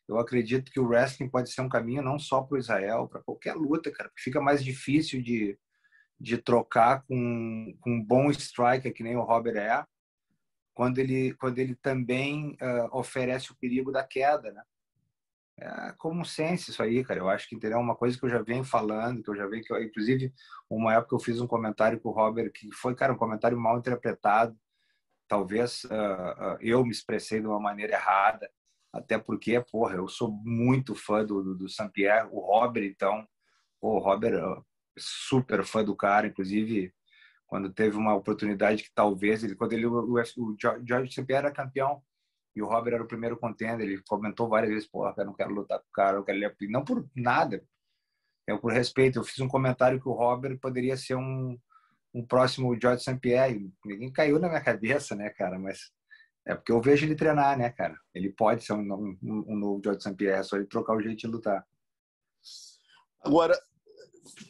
eu 0.08 0.18
acredito 0.18 0.70
que 0.70 0.80
o 0.80 0.86
wrestling 0.86 1.28
pode 1.28 1.50
ser 1.50 1.62
um 1.62 1.68
caminho 1.68 2.02
não 2.02 2.18
só 2.18 2.42
para 2.42 2.56
o 2.56 2.58
Israel, 2.58 3.08
para 3.08 3.22
qualquer 3.22 3.54
luta, 3.54 3.90
cara, 3.90 4.08
porque 4.08 4.22
fica 4.22 4.40
mais 4.40 4.62
difícil 4.62 5.22
de, 5.22 5.58
de 6.18 6.38
trocar 6.38 7.02
com, 7.06 7.76
com 7.80 7.90
um 7.90 8.02
bom 8.02 8.30
striker 8.30 8.92
que 8.92 9.02
nem 9.02 9.16
o 9.16 9.22
Robert 9.22 9.56
é, 9.56 9.84
quando 10.74 10.98
ele 10.98 11.34
quando 11.34 11.58
ele 11.58 11.74
também 11.76 12.56
uh, 12.60 12.96
oferece 12.98 13.52
o 13.52 13.56
perigo 13.56 13.92
da 13.92 14.02
queda, 14.04 14.52
né? 14.52 14.62
É 15.56 15.92
como 15.98 16.24
sense 16.24 16.72
isso 16.72 16.82
aí, 16.82 17.04
cara. 17.04 17.20
Eu 17.20 17.28
acho 17.28 17.48
que 17.48 17.54
entendeu 17.54 17.78
uma 17.78 17.94
coisa 17.94 18.18
que 18.18 18.24
eu 18.24 18.28
já 18.28 18.42
venho 18.42 18.64
falando, 18.64 19.22
que 19.22 19.30
eu 19.30 19.36
já 19.36 19.46
venho 19.46 19.62
que 19.62 19.72
eu, 19.72 19.80
inclusive 19.82 20.32
uma 20.68 20.94
época 20.94 21.14
eu 21.14 21.20
fiz 21.20 21.40
um 21.40 21.46
comentário 21.46 22.00
com 22.00 22.08
o 22.08 22.12
Robert 22.12 22.50
que 22.52 22.72
foi, 22.72 22.94
cara, 22.94 23.12
um 23.12 23.16
comentário 23.16 23.58
mal 23.58 23.78
interpretado. 23.78 24.58
Talvez 25.28 25.84
uh, 25.84 25.88
uh, 25.88 26.58
eu 26.60 26.84
me 26.84 26.90
expressei 26.90 27.40
de 27.40 27.46
uma 27.46 27.60
maneira 27.60 27.94
errada, 27.94 28.50
até 28.92 29.18
porque, 29.18 29.60
porra, 29.60 29.96
eu 29.96 30.08
sou 30.08 30.30
muito 30.30 30.94
fã 30.94 31.24
do, 31.24 31.42
do, 31.42 31.54
do 31.56 31.68
Saint-Pierre, 31.68 32.28
o 32.30 32.40
Robert, 32.40 32.84
então, 32.84 33.26
o 33.80 33.98
Robert, 33.98 34.34
super 34.96 35.64
fã 35.64 35.84
do 35.84 35.96
cara, 35.96 36.26
inclusive 36.26 36.92
quando 37.46 37.72
teve 37.72 37.96
uma 37.96 38.14
oportunidade 38.14 38.82
que 38.82 38.90
talvez 38.92 39.44
ele 39.44 39.54
quando 39.54 39.72
ele 39.72 39.86
o, 39.86 40.14
o 40.14 40.56
George 40.58 41.12
sempre 41.12 41.36
era 41.36 41.52
campeão 41.52 42.02
e 42.56 42.62
o 42.62 42.66
Robert 42.66 42.94
era 42.94 43.04
o 43.04 43.08
primeiro 43.08 43.36
contender 43.36 43.86
ele 43.86 44.02
comentou 44.08 44.48
várias 44.48 44.72
vezes 44.72 44.88
pô 44.88 45.06
eu 45.06 45.24
não 45.24 45.34
quero 45.34 45.54
lutar 45.54 45.78
com 45.78 45.86
o 45.88 45.92
cara 45.92 46.16
eu 46.16 46.24
quero 46.24 46.40
não 46.68 46.84
por 46.84 47.08
nada 47.14 47.62
é 48.46 48.56
por 48.56 48.72
respeito 48.72 49.18
eu 49.18 49.24
fiz 49.24 49.38
um 49.40 49.48
comentário 49.48 50.00
que 50.00 50.08
o 50.08 50.12
Robert 50.12 50.58
poderia 50.58 50.96
ser 50.96 51.14
um 51.14 51.58
um 52.12 52.24
próximo 52.24 52.76
George 52.80 53.02
St. 53.02 53.18
Pierre 53.18 53.72
ninguém 53.84 54.10
caiu 54.10 54.38
na 54.38 54.48
minha 54.48 54.60
cabeça 54.60 55.14
né 55.14 55.30
cara 55.30 55.58
mas 55.58 55.92
é 56.46 56.54
porque 56.54 56.72
eu 56.72 56.80
vejo 56.80 57.06
ele 57.06 57.14
treinar 57.14 57.58
né 57.58 57.70
cara 57.70 57.98
ele 58.14 58.32
pode 58.32 58.64
ser 58.64 58.72
um, 58.72 59.16
um, 59.22 59.44
um 59.46 59.56
novo 59.56 59.80
George 59.82 60.02
St. 60.02 60.14
Pierre 60.14 60.40
é 60.40 60.42
só 60.42 60.56
ele 60.56 60.66
trocar 60.66 60.96
o 60.96 61.00
jeito 61.00 61.18
de 61.18 61.26
lutar 61.26 61.64
agora 63.20 63.56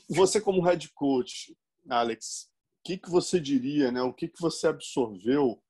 você 0.09 0.41
como 0.41 0.63
head 0.63 0.91
coach 0.95 1.57
Alex 1.89 2.55
que, 2.85 2.99
que 2.99 3.11
você 3.11 3.41
diria, 3.41 3.91
né? 3.91 4.03
O 4.03 4.13
que, 4.13 4.29
que 4.29 4.41
você 4.41 4.69
absorveu 4.69 5.61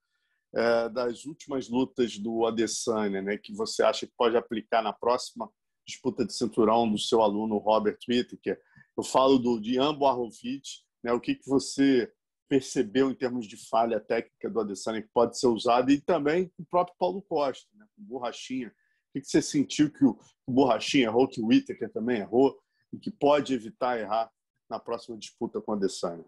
é, 0.53 0.89
das 0.89 1.25
últimas 1.25 1.69
lutas 1.69 2.19
do 2.19 2.45
Adesanya, 2.45 3.23
né? 3.23 3.39
Que 3.39 3.55
você 3.55 3.85
acha 3.85 4.07
que 4.07 4.13
pode 4.17 4.37
aplicar 4.37 4.83
na 4.83 4.93
próxima 4.93 5.49
disputa 5.87 6.27
de 6.27 6.35
cinturão 6.35 6.91
do 6.91 6.99
seu 6.99 7.23
aluno 7.23 7.59
Robert 7.59 7.99
Whittaker? 8.09 8.61
Eu 8.97 9.05
falo 9.05 9.39
do 9.39 9.61
de 9.61 9.79
Arrovic, 9.79 10.69
né? 11.03 11.13
O 11.13 11.21
que, 11.21 11.37
que 11.37 11.49
você 11.49 12.13
percebeu 12.49 13.11
em 13.11 13.15
termos 13.15 13.47
de 13.47 13.57
falha 13.69 14.01
técnica 14.01 14.51
do 14.51 14.61
Adesanya 14.61 15.03
que 15.03 15.09
pode 15.15 15.39
ser 15.39 15.47
usado 15.47 15.91
e 15.91 16.01
também 16.01 16.53
o 16.59 16.65
próprio 16.65 16.97
Paulo 16.99 17.23
Costa, 17.23 17.69
né? 17.75 17.87
Com 17.97 18.03
borrachinha. 18.03 18.69
O 18.69 18.73
que, 19.15 19.21
que 19.21 19.29
você 19.29 19.41
sentiu 19.41 19.93
que 19.93 20.05
o, 20.05 20.19
o 20.45 20.53
Borrachinha 20.53 21.05
errou, 21.05 21.29
que 21.29 21.41
o 21.41 21.47
Whittaker 21.47 21.93
também 21.93 22.19
errou 22.19 22.59
e 22.95 22.99
que 22.99 23.11
pode 23.11 23.55
evitar 23.55 23.99
errar 23.99 24.31
na 24.71 24.79
próxima 24.79 25.19
disputa 25.19 25.61
com 25.61 25.73
o 25.73 25.75
Adesanya? 25.75 26.25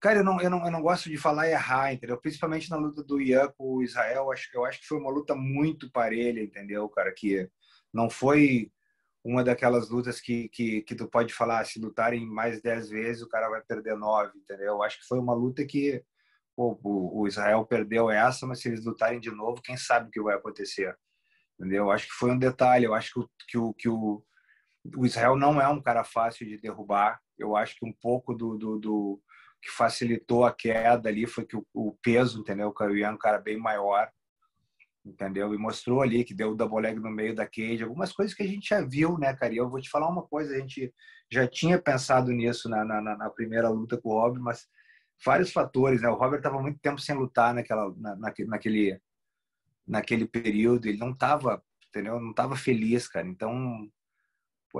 Cara, 0.00 0.18
eu 0.18 0.24
não, 0.24 0.40
eu, 0.40 0.50
não, 0.50 0.64
eu 0.64 0.70
não 0.70 0.82
gosto 0.82 1.08
de 1.08 1.16
falar 1.16 1.48
errar, 1.48 1.92
entendeu? 1.92 2.20
Principalmente 2.20 2.70
na 2.70 2.76
luta 2.76 3.02
do 3.02 3.20
Ian 3.20 3.48
com 3.56 3.76
o 3.76 3.82
Israel, 3.82 4.24
eu 4.24 4.32
acho, 4.32 4.50
eu 4.52 4.64
acho 4.64 4.80
que 4.80 4.86
foi 4.86 4.98
uma 4.98 5.10
luta 5.10 5.34
muito 5.34 5.90
parelha, 5.90 6.42
entendeu, 6.42 6.88
cara? 6.88 7.12
Que 7.12 7.50
não 7.92 8.10
foi 8.10 8.70
uma 9.24 9.42
daquelas 9.42 9.88
lutas 9.88 10.20
que, 10.20 10.48
que, 10.50 10.82
que 10.82 10.94
tu 10.94 11.08
pode 11.08 11.32
falar, 11.32 11.64
se 11.64 11.80
lutarem 11.80 12.24
mais 12.26 12.62
dez 12.62 12.88
vezes, 12.88 13.22
o 13.22 13.28
cara 13.28 13.48
vai 13.48 13.60
perder 13.62 13.96
nove, 13.96 14.38
entendeu? 14.38 14.66
Eu 14.66 14.82
acho 14.82 15.00
que 15.00 15.06
foi 15.06 15.18
uma 15.18 15.34
luta 15.34 15.64
que 15.64 16.04
pô, 16.54 16.78
o, 16.82 17.22
o 17.22 17.26
Israel 17.26 17.64
perdeu 17.66 18.10
essa, 18.10 18.46
mas 18.46 18.60
se 18.60 18.68
eles 18.68 18.84
lutarem 18.84 19.18
de 19.18 19.30
novo, 19.30 19.62
quem 19.62 19.76
sabe 19.76 20.08
o 20.08 20.10
que 20.10 20.22
vai 20.22 20.36
acontecer, 20.36 20.96
entendeu? 21.58 21.84
Eu 21.84 21.90
acho 21.90 22.06
que 22.06 22.12
foi 22.12 22.30
um 22.30 22.38
detalhe, 22.38 22.84
eu 22.84 22.94
acho 22.94 23.12
que 23.14 23.20
o, 23.20 23.30
que 23.48 23.58
o, 23.58 23.74
que 23.74 23.88
o, 23.88 24.22
o 24.96 25.06
Israel 25.06 25.36
não 25.36 25.60
é 25.60 25.68
um 25.68 25.80
cara 25.80 26.04
fácil 26.04 26.46
de 26.46 26.58
derrubar, 26.58 27.20
eu 27.38 27.56
acho 27.56 27.76
que 27.76 27.86
um 27.86 27.92
pouco 27.92 28.34
do, 28.34 28.56
do, 28.56 28.78
do 28.78 29.22
que 29.62 29.70
facilitou 29.70 30.44
a 30.44 30.52
queda 30.52 31.08
ali 31.08 31.26
foi 31.26 31.44
que 31.44 31.56
o, 31.56 31.66
o 31.74 31.96
peso, 32.02 32.40
entendeu? 32.40 32.68
O 32.68 32.72
Caiuian 32.72 33.08
é 33.08 33.12
um 33.12 33.18
cara 33.18 33.38
bem 33.38 33.56
maior, 33.56 34.10
entendeu? 35.04 35.54
E 35.54 35.58
mostrou 35.58 36.02
ali 36.02 36.24
que 36.24 36.34
deu 36.34 36.50
o 36.50 36.54
double 36.54 36.80
leg 36.80 36.98
no 36.98 37.10
meio 37.10 37.34
da 37.34 37.46
cage, 37.46 37.82
algumas 37.82 38.12
coisas 38.12 38.34
que 38.34 38.42
a 38.42 38.46
gente 38.46 38.68
já 38.68 38.80
viu, 38.80 39.18
né, 39.18 39.34
cara? 39.34 39.52
E 39.54 39.56
eu 39.56 39.68
vou 39.68 39.80
te 39.80 39.90
falar 39.90 40.08
uma 40.08 40.22
coisa, 40.22 40.54
a 40.54 40.58
gente 40.58 40.92
já 41.30 41.46
tinha 41.46 41.80
pensado 41.80 42.32
nisso 42.32 42.68
na, 42.68 42.84
na, 42.84 43.00
na 43.00 43.30
primeira 43.30 43.68
luta 43.68 43.96
com 43.96 44.10
o 44.10 44.20
Robert, 44.20 44.42
mas 44.42 44.66
vários 45.24 45.52
fatores, 45.52 46.02
né? 46.02 46.08
O 46.08 46.14
Robert 46.14 46.38
estava 46.38 46.60
muito 46.60 46.78
tempo 46.80 47.00
sem 47.00 47.14
lutar 47.14 47.54
naquela, 47.54 47.94
na, 47.96 48.16
naquele, 48.16 49.00
naquele 49.86 50.26
período, 50.26 50.86
ele 50.86 50.98
não 50.98 51.10
estava, 51.10 51.62
entendeu? 51.88 52.20
Não 52.20 52.30
estava 52.30 52.56
feliz, 52.56 53.08
cara. 53.08 53.26
Então, 53.26 53.88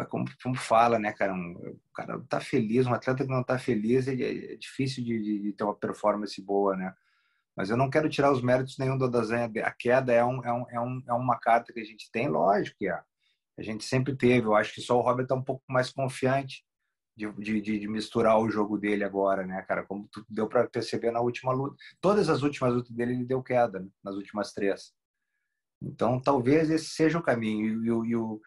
é 0.00 0.04
como, 0.04 0.26
como 0.42 0.54
fala, 0.56 0.98
né, 0.98 1.12
cara? 1.12 1.32
Um, 1.34 1.52
o 1.52 1.92
cara 1.94 2.20
tá 2.28 2.40
feliz, 2.40 2.86
um 2.86 2.94
atleta 2.94 3.24
que 3.24 3.30
não 3.30 3.42
tá 3.42 3.58
feliz, 3.58 4.06
ele, 4.06 4.52
é 4.52 4.56
difícil 4.56 5.04
de, 5.04 5.20
de, 5.22 5.42
de, 5.42 5.52
ter 5.52 5.64
uma 5.64 5.74
performance 5.74 6.40
boa, 6.42 6.76
né? 6.76 6.94
Mas 7.56 7.70
eu 7.70 7.76
não 7.76 7.88
quero 7.88 8.08
tirar 8.08 8.30
os 8.30 8.42
méritos 8.42 8.76
nenhum 8.78 8.98
do 8.98 9.08
Dazanha. 9.10 9.50
A 9.64 9.70
queda 9.72 10.12
é, 10.12 10.24
um, 10.24 10.44
é, 10.44 10.52
um, 10.52 10.66
é, 10.70 10.80
um, 10.80 11.02
é 11.08 11.12
uma 11.14 11.38
carta 11.38 11.72
que 11.72 11.80
a 11.80 11.84
gente 11.84 12.10
tem, 12.10 12.28
lógico 12.28 12.76
que 12.78 12.88
é. 12.88 13.00
A 13.58 13.62
gente 13.62 13.84
sempre 13.84 14.14
teve. 14.14 14.46
Eu 14.46 14.54
acho 14.54 14.74
que 14.74 14.82
só 14.82 14.98
o 14.98 15.00
Robert 15.00 15.26
tá 15.26 15.34
um 15.34 15.42
pouco 15.42 15.64
mais 15.68 15.90
confiante 15.90 16.62
de, 17.16 17.32
de, 17.32 17.60
de, 17.78 17.88
misturar 17.88 18.38
o 18.38 18.50
jogo 18.50 18.76
dele 18.76 19.02
agora, 19.04 19.46
né, 19.46 19.62
cara? 19.62 19.84
Como 19.84 20.06
tu 20.12 20.24
deu 20.28 20.46
para 20.46 20.68
perceber 20.68 21.10
na 21.10 21.20
última 21.20 21.52
luta. 21.52 21.76
Todas 22.00 22.28
as 22.28 22.42
últimas 22.42 22.74
lutas 22.74 22.92
dele, 22.92 23.14
ele 23.14 23.24
deu 23.24 23.42
queda, 23.42 23.80
né? 23.80 23.88
nas 24.04 24.16
últimas 24.16 24.52
três. 24.52 24.92
Então, 25.80 26.20
talvez 26.20 26.68
esse 26.68 26.90
seja 26.90 27.18
o 27.18 27.22
caminho. 27.22 27.82
E, 27.82 27.88
e, 27.88 28.10
e 28.10 28.16
o, 28.16 28.40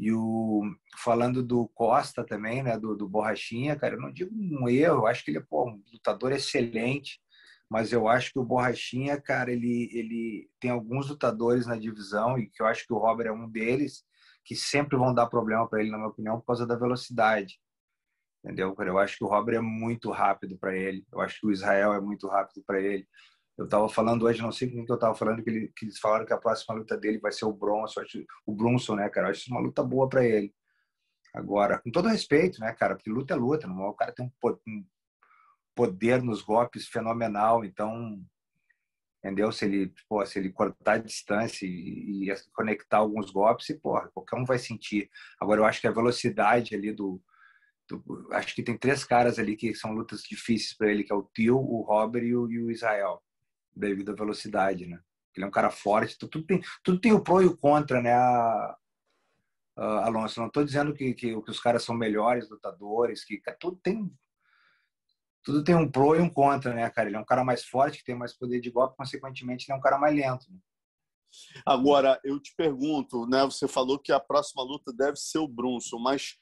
e 0.00 0.10
o 0.12 0.62
falando 1.04 1.42
do 1.42 1.68
Costa 1.68 2.24
também, 2.24 2.62
né, 2.62 2.78
do, 2.78 2.96
do 2.96 3.06
Borrachinha, 3.06 3.76
cara, 3.76 3.96
eu 3.96 4.00
não 4.00 4.10
digo 4.10 4.34
um 4.34 4.66
erro, 4.66 5.06
acho 5.06 5.22
que 5.22 5.30
ele 5.30 5.38
é 5.38 5.42
pô, 5.42 5.68
um 5.68 5.82
lutador 5.92 6.32
excelente, 6.32 7.20
mas 7.68 7.92
eu 7.92 8.08
acho 8.08 8.32
que 8.32 8.38
o 8.38 8.44
Borrachinha, 8.44 9.20
cara, 9.20 9.52
ele 9.52 9.90
ele 9.92 10.50
tem 10.58 10.70
alguns 10.70 11.10
lutadores 11.10 11.66
na 11.66 11.76
divisão 11.76 12.38
e 12.38 12.48
que 12.48 12.62
eu 12.62 12.66
acho 12.66 12.86
que 12.86 12.94
o 12.94 12.98
Robert 12.98 13.26
é 13.26 13.32
um 13.32 13.48
deles 13.48 14.02
que 14.42 14.56
sempre 14.56 14.96
vão 14.96 15.12
dar 15.14 15.26
problema 15.26 15.68
para 15.68 15.80
ele, 15.80 15.90
na 15.90 15.98
minha 15.98 16.08
opinião, 16.08 16.40
por 16.40 16.46
causa 16.46 16.66
da 16.66 16.76
velocidade. 16.76 17.60
Entendeu? 18.42 18.74
Eu 18.78 18.98
acho 18.98 19.18
que 19.18 19.24
o 19.24 19.28
Robert 19.28 19.56
é 19.56 19.60
muito 19.60 20.10
rápido 20.10 20.56
para 20.58 20.74
ele. 20.74 21.06
Eu 21.12 21.20
acho 21.20 21.38
que 21.38 21.46
o 21.46 21.52
Israel 21.52 21.92
é 21.92 22.00
muito 22.00 22.26
rápido 22.26 22.64
para 22.66 22.80
ele. 22.80 23.06
Eu 23.58 23.66
estava 23.66 23.88
falando 23.88 24.24
hoje, 24.24 24.40
não 24.40 24.52
sei 24.52 24.68
com 24.68 24.76
quem 24.76 24.86
que 24.86 24.92
eu 24.92 24.96
estava 24.96 25.14
falando, 25.14 25.42
que, 25.42 25.50
ele, 25.50 25.72
que, 25.76 25.84
eles 25.84 25.98
falaram 25.98 26.24
que 26.24 26.32
a 26.32 26.38
próxima 26.38 26.74
luta 26.74 26.96
dele 26.96 27.18
vai 27.18 27.30
ser 27.30 27.44
o 27.44 27.52
Bronson, 27.52 28.00
o 28.46 28.54
Brunson, 28.54 28.94
né, 28.96 29.08
cara? 29.10 29.26
Eu 29.26 29.32
acho 29.32 29.50
uma 29.50 29.60
luta 29.60 29.82
boa 29.82 30.08
para 30.08 30.24
ele. 30.24 30.54
Agora, 31.34 31.78
com 31.78 31.90
todo 31.90 32.08
respeito, 32.08 32.58
né, 32.60 32.72
cara? 32.72 32.96
Porque 32.96 33.10
luta 33.10 33.34
é 33.34 33.36
luta, 33.36 33.66
não? 33.66 33.88
o 33.88 33.94
cara 33.94 34.12
tem 34.12 34.26
um 34.26 34.84
poder 35.74 36.22
nos 36.22 36.42
golpes 36.42 36.88
fenomenal, 36.88 37.64
então, 37.64 38.20
entendeu? 39.18 39.52
Se 39.52 39.66
ele, 39.66 39.92
pô, 40.08 40.24
se 40.24 40.38
ele 40.38 40.50
cortar 40.50 40.94
a 40.94 40.98
distância 40.98 41.66
e, 41.66 42.30
e 42.30 42.34
conectar 42.52 42.98
alguns 42.98 43.30
golpes, 43.30 43.68
e, 43.68 43.78
porra, 43.78 44.10
qualquer 44.14 44.36
um 44.36 44.44
vai 44.44 44.58
sentir. 44.58 45.10
Agora, 45.40 45.60
eu 45.60 45.64
acho 45.66 45.80
que 45.80 45.86
a 45.86 45.92
velocidade 45.92 46.74
ali 46.74 46.92
do, 46.92 47.22
do 47.88 48.28
acho 48.32 48.54
que 48.54 48.62
tem 48.62 48.76
três 48.78 49.04
caras 49.04 49.38
ali 49.38 49.56
que 49.56 49.74
são 49.74 49.92
lutas 49.92 50.22
difíceis 50.22 50.74
para 50.76 50.90
ele, 50.90 51.04
que 51.04 51.12
é 51.12 51.16
o 51.16 51.28
Tio, 51.34 51.58
o 51.58 51.82
Robert 51.82 52.24
e 52.24 52.34
o, 52.34 52.50
e 52.50 52.62
o 52.62 52.70
Israel 52.70 53.22
devido 53.80 54.12
à 54.12 54.14
velocidade, 54.14 54.86
né? 54.86 55.00
Ele 55.34 55.44
é 55.44 55.48
um 55.48 55.52
cara 55.52 55.70
forte, 55.70 56.18
tudo 56.18 56.44
tem, 56.44 56.60
tudo 56.82 57.00
tem 57.00 57.12
o 57.12 57.22
pró 57.22 57.40
e 57.40 57.46
o 57.46 57.56
contra, 57.56 58.02
né? 58.02 58.14
Alonso, 59.76 60.40
não 60.40 60.48
estou 60.48 60.64
dizendo 60.64 60.92
que, 60.92 61.14
que, 61.14 61.40
que, 61.40 61.50
os 61.50 61.60
caras 61.60 61.82
são 61.82 61.94
melhores 61.94 62.50
lutadores, 62.50 63.24
que 63.24 63.40
tudo 63.58 63.76
tem 63.82 64.12
tudo 65.42 65.64
tem 65.64 65.74
um 65.74 65.90
pró 65.90 66.14
e 66.14 66.20
um 66.20 66.28
contra, 66.28 66.74
né, 66.74 66.88
cara? 66.90 67.08
Ele 67.08 67.16
é 67.16 67.20
um 67.20 67.24
cara 67.24 67.42
mais 67.42 67.64
forte, 67.64 67.98
que 67.98 68.04
tem 68.04 68.14
mais 68.14 68.36
poder 68.36 68.60
de 68.60 68.70
golpe, 68.70 68.96
consequentemente, 68.96 69.66
ele 69.66 69.74
é 69.74 69.78
um 69.78 69.80
cara 69.80 69.98
mais 69.98 70.14
lento. 70.14 70.46
Né? 70.50 70.58
Agora, 71.64 72.20
eu 72.22 72.38
te 72.38 72.54
pergunto, 72.54 73.26
né? 73.26 73.42
Você 73.44 73.66
falou 73.66 73.98
que 73.98 74.12
a 74.12 74.20
próxima 74.20 74.62
luta 74.62 74.92
deve 74.92 75.16
ser 75.16 75.38
o 75.38 75.48
Brunson, 75.48 75.98
mas 75.98 76.36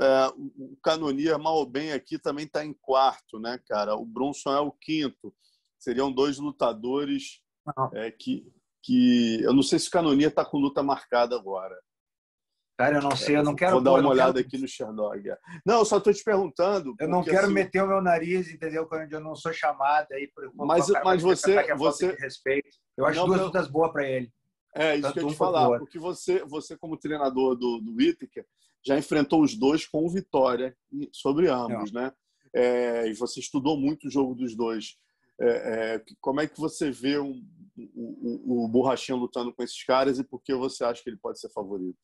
é, 0.00 0.28
o 0.36 0.78
Canonia, 0.82 1.36
mal 1.36 1.56
ou 1.56 1.66
bem, 1.66 1.92
aqui 1.92 2.18
também 2.18 2.46
está 2.46 2.64
em 2.64 2.72
quarto, 2.72 3.38
né, 3.38 3.60
cara? 3.66 3.94
O 3.96 4.06
Brunson 4.06 4.52
é 4.52 4.60
o 4.60 4.72
quinto. 4.72 5.34
Seriam 5.78 6.12
dois 6.12 6.38
lutadores 6.38 7.40
é, 7.94 8.10
que, 8.10 8.46
que. 8.82 9.40
Eu 9.42 9.52
não 9.52 9.62
sei 9.62 9.78
se 9.78 9.88
o 9.88 9.90
Canonia 9.90 10.28
está 10.28 10.44
com 10.44 10.58
luta 10.58 10.82
marcada 10.82 11.36
agora. 11.36 11.78
Cara, 12.78 12.98
eu 12.98 13.02
não 13.02 13.16
sei, 13.16 13.36
eu 13.36 13.42
não 13.42 13.56
quero. 13.56 13.72
Vou 13.72 13.80
dar 13.80 13.94
uma 13.94 14.08
olhada 14.08 14.34
quero... 14.34 14.46
aqui 14.46 14.58
no 14.58 14.68
Sherdog. 14.68 15.22
Não, 15.66 15.80
eu 15.80 15.84
só 15.84 15.98
estou 15.98 16.12
te 16.12 16.22
perguntando. 16.22 16.94
Eu 17.00 17.08
não 17.08 17.24
quero 17.24 17.46
assim... 17.46 17.52
meter 17.52 17.82
o 17.82 17.88
meu 17.88 18.00
nariz, 18.00 18.48
entendeu? 18.52 18.86
Quando 18.86 19.12
eu 19.12 19.20
não 19.20 19.34
sou 19.34 19.52
chamado 19.52 20.06
aí 20.12 20.30
por. 20.32 20.48
Mas, 20.54 20.86
mas 21.04 21.20
você, 21.20 21.56
é 21.56 21.74
você. 21.74 22.12
respeito. 22.20 22.68
Eu 22.96 23.04
acho 23.04 23.18
não, 23.18 23.26
duas 23.26 23.40
lutas 23.40 23.68
boas 23.68 23.90
para 23.90 24.08
ele. 24.08 24.32
É 24.76 24.94
isso 24.94 25.02
Tanto 25.02 25.14
que 25.14 25.20
eu 25.20 25.24
ia 25.24 25.30
te 25.30 25.36
falar, 25.36 25.78
porque 25.78 25.98
você, 25.98 26.44
você 26.44 26.76
como 26.76 26.96
treinador 26.96 27.56
do, 27.56 27.80
do 27.80 27.94
Whittaker, 27.96 28.46
já 28.86 28.96
enfrentou 28.96 29.42
os 29.42 29.56
dois 29.56 29.84
com 29.84 30.08
vitória 30.08 30.76
sobre 31.12 31.48
ambos, 31.48 31.90
não. 31.90 32.02
né? 32.02 32.12
É, 32.54 33.08
e 33.08 33.14
você 33.14 33.40
estudou 33.40 33.76
muito 33.76 34.06
o 34.06 34.10
jogo 34.10 34.34
dos 34.34 34.54
dois. 34.54 34.96
É, 35.40 35.94
é, 35.94 36.04
como 36.20 36.40
é 36.40 36.46
que 36.48 36.58
você 36.58 36.90
vê 36.90 37.16
o, 37.16 37.32
o, 37.94 38.64
o 38.64 38.68
Borrachinha 38.68 39.16
lutando 39.16 39.54
com 39.54 39.62
esses 39.62 39.82
caras 39.84 40.18
e 40.18 40.24
por 40.24 40.42
que 40.42 40.54
você 40.54 40.84
acha 40.84 41.02
que 41.02 41.08
ele 41.08 41.16
pode 41.16 41.38
ser 41.40 41.50
favorito? 41.50 41.96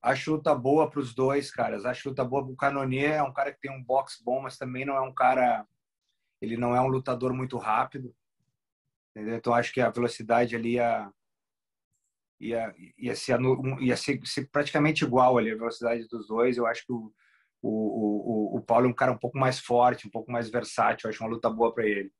Acho 0.00 0.32
luta 0.32 0.54
boa 0.54 0.90
para 0.90 1.00
os 1.00 1.14
dois, 1.14 1.50
caras. 1.50 1.84
Acho 1.84 2.08
luta 2.10 2.24
boa 2.24 2.44
para 2.44 2.52
o 2.52 2.56
Canonier. 2.56 3.14
É 3.14 3.22
um 3.22 3.32
cara 3.32 3.52
que 3.52 3.60
tem 3.60 3.70
um 3.70 3.82
box 3.82 4.20
bom, 4.24 4.40
mas 4.40 4.56
também 4.56 4.84
não 4.84 4.94
é 4.94 5.00
um 5.00 5.14
cara. 5.14 5.66
Ele 6.40 6.56
não 6.56 6.74
é 6.74 6.80
um 6.80 6.88
lutador 6.88 7.32
muito 7.32 7.56
rápido. 7.56 8.14
Entendeu? 9.10 9.36
Então 9.36 9.54
acho 9.54 9.72
que 9.72 9.80
a 9.80 9.90
velocidade 9.90 10.56
ali 10.56 10.74
ia, 10.74 11.12
ia, 12.40 12.74
ia, 12.98 13.14
ser, 13.14 13.38
ia 13.80 13.96
ser, 13.96 14.20
ser 14.26 14.48
praticamente 14.50 15.04
igual 15.04 15.38
ali 15.38 15.50
a 15.50 15.56
velocidade 15.56 16.06
dos 16.08 16.26
dois. 16.28 16.56
Eu 16.56 16.66
acho 16.66 16.84
que 16.86 16.92
o, 16.92 17.12
o, 17.60 18.54
o, 18.54 18.56
o 18.58 18.60
Paulo 18.62 18.86
é 18.86 18.90
um 18.90 18.94
cara 18.94 19.12
um 19.12 19.18
pouco 19.18 19.38
mais 19.38 19.58
forte, 19.58 20.06
um 20.06 20.10
pouco 20.10 20.30
mais 20.30 20.48
versátil. 20.50 21.08
Acho 21.08 21.22
uma 21.22 21.30
luta 21.30 21.50
boa 21.50 21.72
para 21.74 21.86
ele. 21.86 22.12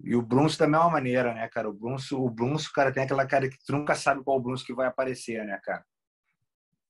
E 0.00 0.14
o 0.14 0.22
Brunso 0.22 0.58
também 0.58 0.78
é 0.78 0.82
uma 0.82 0.90
maneira, 0.90 1.32
né, 1.32 1.48
cara? 1.48 1.68
O 1.68 1.72
Brunso, 1.72 2.22
o 2.22 2.30
Brunso, 2.30 2.70
cara, 2.72 2.92
tem 2.92 3.04
aquela 3.04 3.26
cara 3.26 3.48
que 3.48 3.58
tu 3.64 3.72
nunca 3.72 3.94
sabe 3.94 4.22
qual 4.22 4.36
o 4.36 4.40
Brunso 4.40 4.64
que 4.64 4.74
vai 4.74 4.86
aparecer, 4.86 5.44
né, 5.44 5.58
cara? 5.62 5.84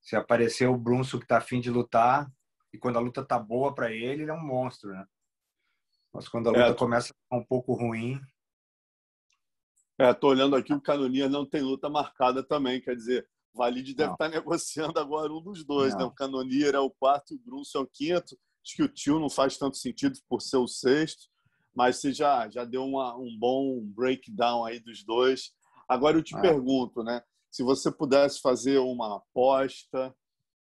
Se 0.02 0.16
aparecer 0.16 0.68
o 0.68 0.76
Brunso 0.76 1.18
que 1.18 1.26
tá 1.26 1.38
afim 1.38 1.60
de 1.60 1.70
lutar, 1.70 2.28
e 2.72 2.78
quando 2.78 2.96
a 2.96 3.00
luta 3.00 3.24
tá 3.24 3.38
boa 3.38 3.74
para 3.74 3.90
ele, 3.90 4.22
ele 4.22 4.30
é 4.30 4.34
um 4.34 4.44
monstro, 4.44 4.90
né? 4.90 5.06
Mas 6.12 6.28
quando 6.28 6.48
a 6.48 6.50
luta 6.50 6.70
é. 6.70 6.74
começa 6.74 7.12
a 7.12 7.16
ficar 7.16 7.36
um 7.36 7.44
pouco 7.44 7.74
ruim. 7.74 8.20
É, 9.98 10.12
tô 10.12 10.28
olhando 10.28 10.56
aqui, 10.56 10.74
o 10.74 10.80
Canonia 10.80 11.28
não 11.28 11.46
tem 11.46 11.62
luta 11.62 11.88
marcada 11.88 12.42
também, 12.42 12.80
quer 12.80 12.94
dizer, 12.94 13.26
o 13.54 13.58
Valide 13.58 13.94
deve 13.94 14.12
estar 14.12 14.28
tá 14.28 14.28
negociando 14.34 14.98
agora 15.00 15.32
um 15.32 15.40
dos 15.40 15.64
dois, 15.64 15.94
né? 15.94 16.00
não. 16.00 16.06
né? 16.06 16.12
O 16.12 16.14
Canonia 16.14 16.68
é 16.68 16.78
o 16.78 16.90
quarto 16.90 17.32
e 17.32 17.36
o 17.36 17.40
Brunso 17.40 17.78
é 17.78 17.80
o 17.80 17.86
quinto. 17.86 18.38
Acho 18.64 18.76
que 18.76 18.82
o 18.82 18.88
tio 18.88 19.18
não 19.18 19.30
faz 19.30 19.56
tanto 19.56 19.76
sentido 19.76 20.18
por 20.28 20.42
ser 20.42 20.56
o 20.56 20.66
sexto, 20.66 21.28
mas 21.76 22.00
você 22.00 22.12
já, 22.12 22.48
já 22.48 22.64
deu 22.64 22.84
uma, 22.84 23.16
um 23.16 23.36
bom 23.38 23.80
breakdown 23.94 24.64
aí 24.64 24.80
dos 24.80 25.04
dois. 25.04 25.52
Agora 25.88 26.16
eu 26.16 26.22
te 26.22 26.36
é. 26.36 26.40
pergunto, 26.40 27.02
né? 27.02 27.22
se 27.56 27.62
você 27.62 27.90
pudesse 27.90 28.38
fazer 28.42 28.76
uma 28.76 29.16
aposta 29.16 30.14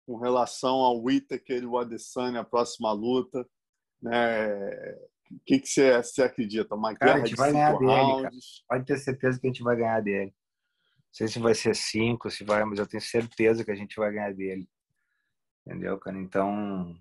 com 0.05 0.17
relação 0.17 0.75
ao 0.75 1.01
Whittaker 1.01 1.63
e 1.63 1.65
o 1.65 1.79
Adesanya, 1.79 2.41
a 2.41 2.45
próxima 2.45 2.91
luta, 2.91 3.43
né? 3.99 4.47
O 5.31 5.39
que, 5.43 5.59
que 5.59 5.67
você, 5.67 5.97
você 5.97 6.21
acredita? 6.21 6.75
Uma 6.75 6.95
cara, 6.95 7.15
a 7.15 7.25
gente 7.25 7.35
vai 7.35 7.51
ganhar 7.51 7.71
rounds? 7.71 7.87
dele, 7.87 8.21
cara. 8.21 8.35
Pode 8.69 8.85
ter 8.85 8.97
certeza 8.99 9.39
que 9.39 9.47
a 9.47 9.49
gente 9.49 9.63
vai 9.63 9.75
ganhar 9.75 9.99
dele. 9.99 10.31
Não 10.31 11.11
sei 11.11 11.27
se 11.27 11.39
vai 11.39 11.55
ser 11.55 11.75
cinco, 11.75 12.29
se 12.29 12.43
vai, 12.43 12.63
mas 12.63 12.77
eu 12.77 12.85
tenho 12.85 13.01
certeza 13.01 13.65
que 13.65 13.71
a 13.71 13.75
gente 13.75 13.95
vai 13.95 14.11
ganhar 14.11 14.31
dele. 14.35 14.69
Entendeu, 15.65 15.97
cara? 15.97 16.19
Então, 16.19 16.95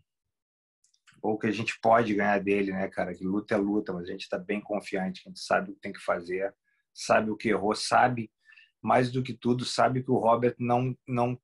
ou 1.25 1.39
que 1.39 1.47
a 1.47 1.51
gente 1.51 1.81
pode 1.81 2.15
ganhar 2.15 2.39
dele, 2.39 2.71
né, 2.71 2.87
cara? 2.87 3.15
Que 3.15 3.25
luta 3.25 3.55
é 3.55 3.57
luta, 3.57 3.95
mas 3.95 4.05
a 4.05 4.13
gente 4.13 4.25
está 4.25 4.37
bem 4.37 4.61
confiante, 4.61 5.23
a 5.25 5.31
gente 5.31 5.41
sabe 5.41 5.71
o 5.71 5.75
que 5.75 5.81
tem 5.81 5.93
que 5.93 6.05
fazer, 6.05 6.55
sabe 6.93 7.31
o 7.31 7.37
que 7.37 7.49
errou, 7.49 7.75
sabe 7.75 8.31
mais 8.83 9.11
do 9.11 9.23
que 9.23 9.33
tudo, 9.33 9.65
sabe 9.65 10.03
que 10.03 10.11
o 10.11 10.19
Robert 10.19 10.55
não, 10.59 10.95
não 11.09 11.41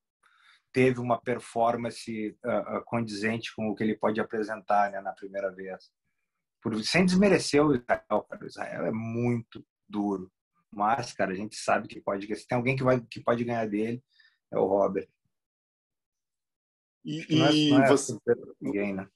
teve 0.70 1.00
uma 1.00 1.18
performance 1.18 2.36
uh, 2.44 2.84
condizente 2.84 3.54
com 3.56 3.70
o 3.70 3.74
que 3.74 3.82
ele 3.82 3.96
pode 3.96 4.20
apresentar 4.20 4.90
né, 4.90 5.00
na 5.00 5.12
primeira 5.12 5.50
vez. 5.50 5.90
Por, 6.60 6.78
sem 6.84 7.06
desmerecer 7.06 7.64
o 7.64 7.74
Israel, 7.74 8.22
cara. 8.28 8.44
O 8.44 8.46
Israel 8.46 8.84
é 8.84 8.92
muito 8.92 9.66
duro. 9.88 10.30
Mas, 10.70 11.14
cara, 11.14 11.32
a 11.32 11.34
gente 11.34 11.56
sabe 11.56 11.88
que 11.88 12.02
pode. 12.02 12.26
Se 12.36 12.46
tem 12.46 12.58
alguém 12.58 12.76
que, 12.76 12.82
vai, 12.82 13.00
que 13.00 13.24
pode 13.24 13.42
ganhar 13.44 13.66
dele, 13.66 14.04
é 14.52 14.58
o 14.58 14.66
Robert. 14.66 15.08
E, 17.02 17.22
é, 17.22 17.70
não 17.70 17.82
é 17.82 17.88
você... 17.88 18.14
ninguém, 18.60 18.92
né? 18.92 19.08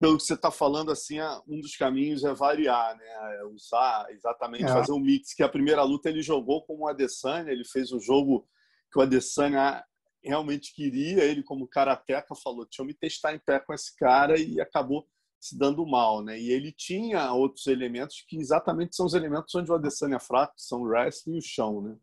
Pelo 0.00 0.16
que 0.16 0.22
você 0.22 0.34
está 0.34 0.50
falando, 0.50 0.92
assim, 0.92 1.18
um 1.48 1.60
dos 1.60 1.76
caminhos 1.76 2.24
é 2.24 2.32
variar, 2.32 2.96
né? 2.96 3.38
É 3.40 3.44
usar 3.46 4.06
exatamente, 4.10 4.64
é. 4.64 4.68
fazer 4.68 4.92
um 4.92 5.00
mix. 5.00 5.34
Que 5.34 5.42
a 5.42 5.48
primeira 5.48 5.82
luta 5.82 6.08
ele 6.08 6.22
jogou 6.22 6.64
com 6.64 6.78
o 6.78 6.88
Adesanya, 6.88 7.50
ele 7.50 7.64
fez 7.64 7.92
um 7.92 8.00
jogo 8.00 8.48
que 8.92 8.98
o 8.98 9.02
Adesanya 9.02 9.84
realmente 10.22 10.72
queria. 10.72 11.24
Ele, 11.24 11.42
como 11.42 11.66
karateca, 11.66 12.34
falou: 12.34 12.64
deixa 12.64 12.82
eu 12.82 12.86
me 12.86 12.94
testar 12.94 13.34
em 13.34 13.40
pé 13.40 13.58
com 13.58 13.74
esse 13.74 13.94
cara 13.96 14.38
e 14.38 14.60
acabou 14.60 15.06
se 15.40 15.56
dando 15.56 15.86
mal, 15.86 16.22
né? 16.22 16.38
E 16.38 16.50
ele 16.50 16.72
tinha 16.72 17.32
outros 17.32 17.66
elementos 17.66 18.24
que 18.26 18.36
exatamente 18.36 18.94
são 18.94 19.06
os 19.06 19.14
elementos 19.14 19.54
onde 19.54 19.70
o 19.70 19.74
Adesanya 19.74 20.16
é 20.16 20.20
fraco, 20.20 20.54
que 20.54 20.62
são 20.62 20.82
o 20.82 20.84
wrestling 20.84 21.36
e 21.36 21.38
o 21.38 21.42
chão, 21.42 21.82
né? 21.82 21.96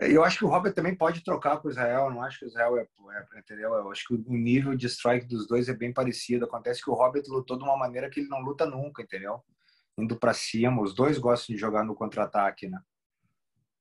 Eu 0.00 0.24
acho 0.24 0.38
que 0.38 0.44
o 0.46 0.48
Robert 0.48 0.72
também 0.72 0.94
pode 0.94 1.22
trocar 1.22 1.58
com 1.58 1.68
o 1.68 1.70
Israel. 1.70 2.06
Eu 2.06 2.10
não 2.10 2.22
acho 2.22 2.38
que 2.38 2.46
o 2.46 2.48
Israel 2.48 2.78
é, 2.78 2.82
é, 2.82 3.38
entendeu? 3.38 3.74
Eu 3.74 3.90
acho 3.90 4.08
que 4.08 4.14
o 4.14 4.34
nível 4.34 4.74
de 4.74 4.86
strike 4.86 5.26
dos 5.26 5.46
dois 5.46 5.68
é 5.68 5.74
bem 5.74 5.92
parecido. 5.92 6.46
Acontece 6.46 6.82
que 6.82 6.90
o 6.90 6.94
Robert 6.94 7.22
lutou 7.28 7.58
de 7.58 7.64
uma 7.64 7.76
maneira 7.76 8.08
que 8.08 8.20
ele 8.20 8.28
não 8.28 8.40
luta 8.40 8.64
nunca, 8.64 9.02
entendeu? 9.02 9.42
Indo 9.98 10.16
para 10.16 10.32
cima. 10.32 10.80
Os 10.80 10.94
dois 10.94 11.18
gostam 11.18 11.54
de 11.54 11.60
jogar 11.60 11.84
no 11.84 11.94
contra-ataque, 11.94 12.66
né? 12.66 12.80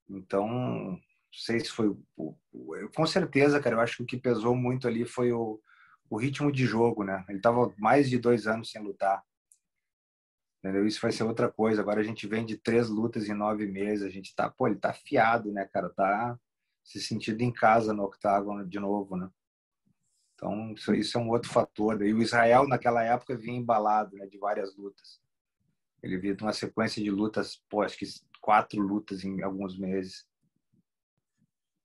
Então, 0.09 0.47
não 0.47 0.99
sei 1.31 1.61
se 1.61 1.69
foi. 1.69 1.95
O, 2.17 2.35
o, 2.51 2.89
com 2.93 3.05
certeza, 3.05 3.59
cara, 3.61 3.77
eu 3.77 3.79
acho 3.79 3.97
que 3.97 4.03
o 4.03 4.05
que 4.05 4.17
pesou 4.17 4.53
muito 4.53 4.89
ali 4.89 5.05
foi 5.05 5.31
o, 5.31 5.61
o 6.09 6.17
ritmo 6.17 6.51
de 6.51 6.65
jogo, 6.65 7.03
né? 7.03 7.23
Ele 7.29 7.39
tava 7.39 7.73
mais 7.77 8.09
de 8.09 8.17
dois 8.17 8.45
anos 8.45 8.71
sem 8.71 8.83
lutar. 8.83 9.23
Entendeu? 10.59 10.85
Isso 10.85 10.99
vai 11.01 11.11
ser 11.11 11.23
outra 11.23 11.49
coisa. 11.49 11.81
Agora 11.81 12.01
a 12.01 12.03
gente 12.03 12.27
vem 12.27 12.45
de 12.45 12.57
três 12.57 12.89
lutas 12.89 13.29
em 13.29 13.33
nove 13.33 13.65
meses. 13.65 14.05
A 14.05 14.09
gente 14.09 14.35
tá, 14.35 14.49
pô, 14.49 14.67
ele 14.67 14.75
tá 14.75 14.89
afiado, 14.89 15.51
né, 15.51 15.65
cara? 15.65 15.89
Tá 15.89 16.37
se 16.83 16.99
sentindo 17.01 17.41
em 17.41 17.51
casa 17.51 17.93
no 17.93 18.03
octágono 18.03 18.65
de 18.65 18.79
novo, 18.79 19.15
né? 19.15 19.29
Então, 20.35 20.73
isso, 20.73 20.93
isso 20.93 21.17
é 21.17 21.21
um 21.21 21.29
outro 21.29 21.49
fator. 21.49 22.01
E 22.01 22.13
o 22.13 22.21
Israel, 22.21 22.67
naquela 22.67 23.03
época, 23.03 23.37
vinha 23.37 23.57
embalado 23.57 24.15
né, 24.15 24.25
de 24.25 24.37
várias 24.37 24.75
lutas. 24.75 25.21
Ele 26.01 26.17
vinha 26.17 26.35
de 26.35 26.43
uma 26.43 26.53
sequência 26.53 27.03
de 27.03 27.11
lutas, 27.11 27.61
pô, 27.69 27.81
acho 27.81 27.97
que 27.97 28.05
quatro 28.41 28.81
lutas 28.81 29.23
em 29.23 29.41
alguns 29.41 29.77
meses. 29.77 30.25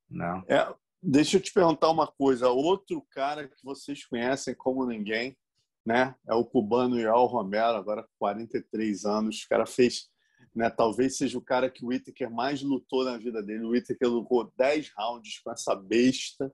Não. 0.08 0.44
É, 0.48 0.72
deixa 1.02 1.37
eu 1.37 1.40
te 1.40 1.52
perguntar 1.52 1.90
uma 1.90 2.06
coisa. 2.06 2.48
Outro 2.48 3.02
cara 3.10 3.48
que 3.48 3.62
vocês 3.62 4.04
conhecem 4.04 4.54
como 4.54 4.87
ninguém 4.87 5.37
né? 5.85 6.14
É 6.27 6.35
o 6.35 6.44
cubano 6.44 6.99
Yael 6.99 7.27
Romero, 7.27 7.77
agora 7.77 8.03
com 8.03 8.09
43 8.18 9.05
anos. 9.05 9.42
O 9.42 9.49
cara 9.49 9.66
fez, 9.66 10.09
né? 10.55 10.70
Talvez 10.70 11.16
seja 11.16 11.37
o 11.37 11.42
cara 11.42 11.70
que 11.70 11.85
o 11.85 11.88
Whittaker 11.88 12.31
mais 12.31 12.62
lutou 12.62 13.05
na 13.05 13.18
vida 13.18 13.42
dele. 13.42 13.64
O 13.64 13.70
Whittaker 13.70 14.09
lutou 14.09 14.53
10 14.57 14.92
rounds 14.97 15.40
com 15.40 15.51
essa 15.51 15.75
besta, 15.75 16.53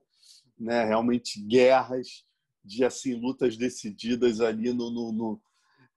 né? 0.59 0.85
Realmente 0.85 1.41
guerras 1.41 2.25
de 2.65 2.85
assim 2.85 3.15
lutas 3.15 3.57
decididas 3.57 4.41
ali 4.41 4.73
no, 4.73 4.91
no, 4.91 5.13
no 5.13 5.43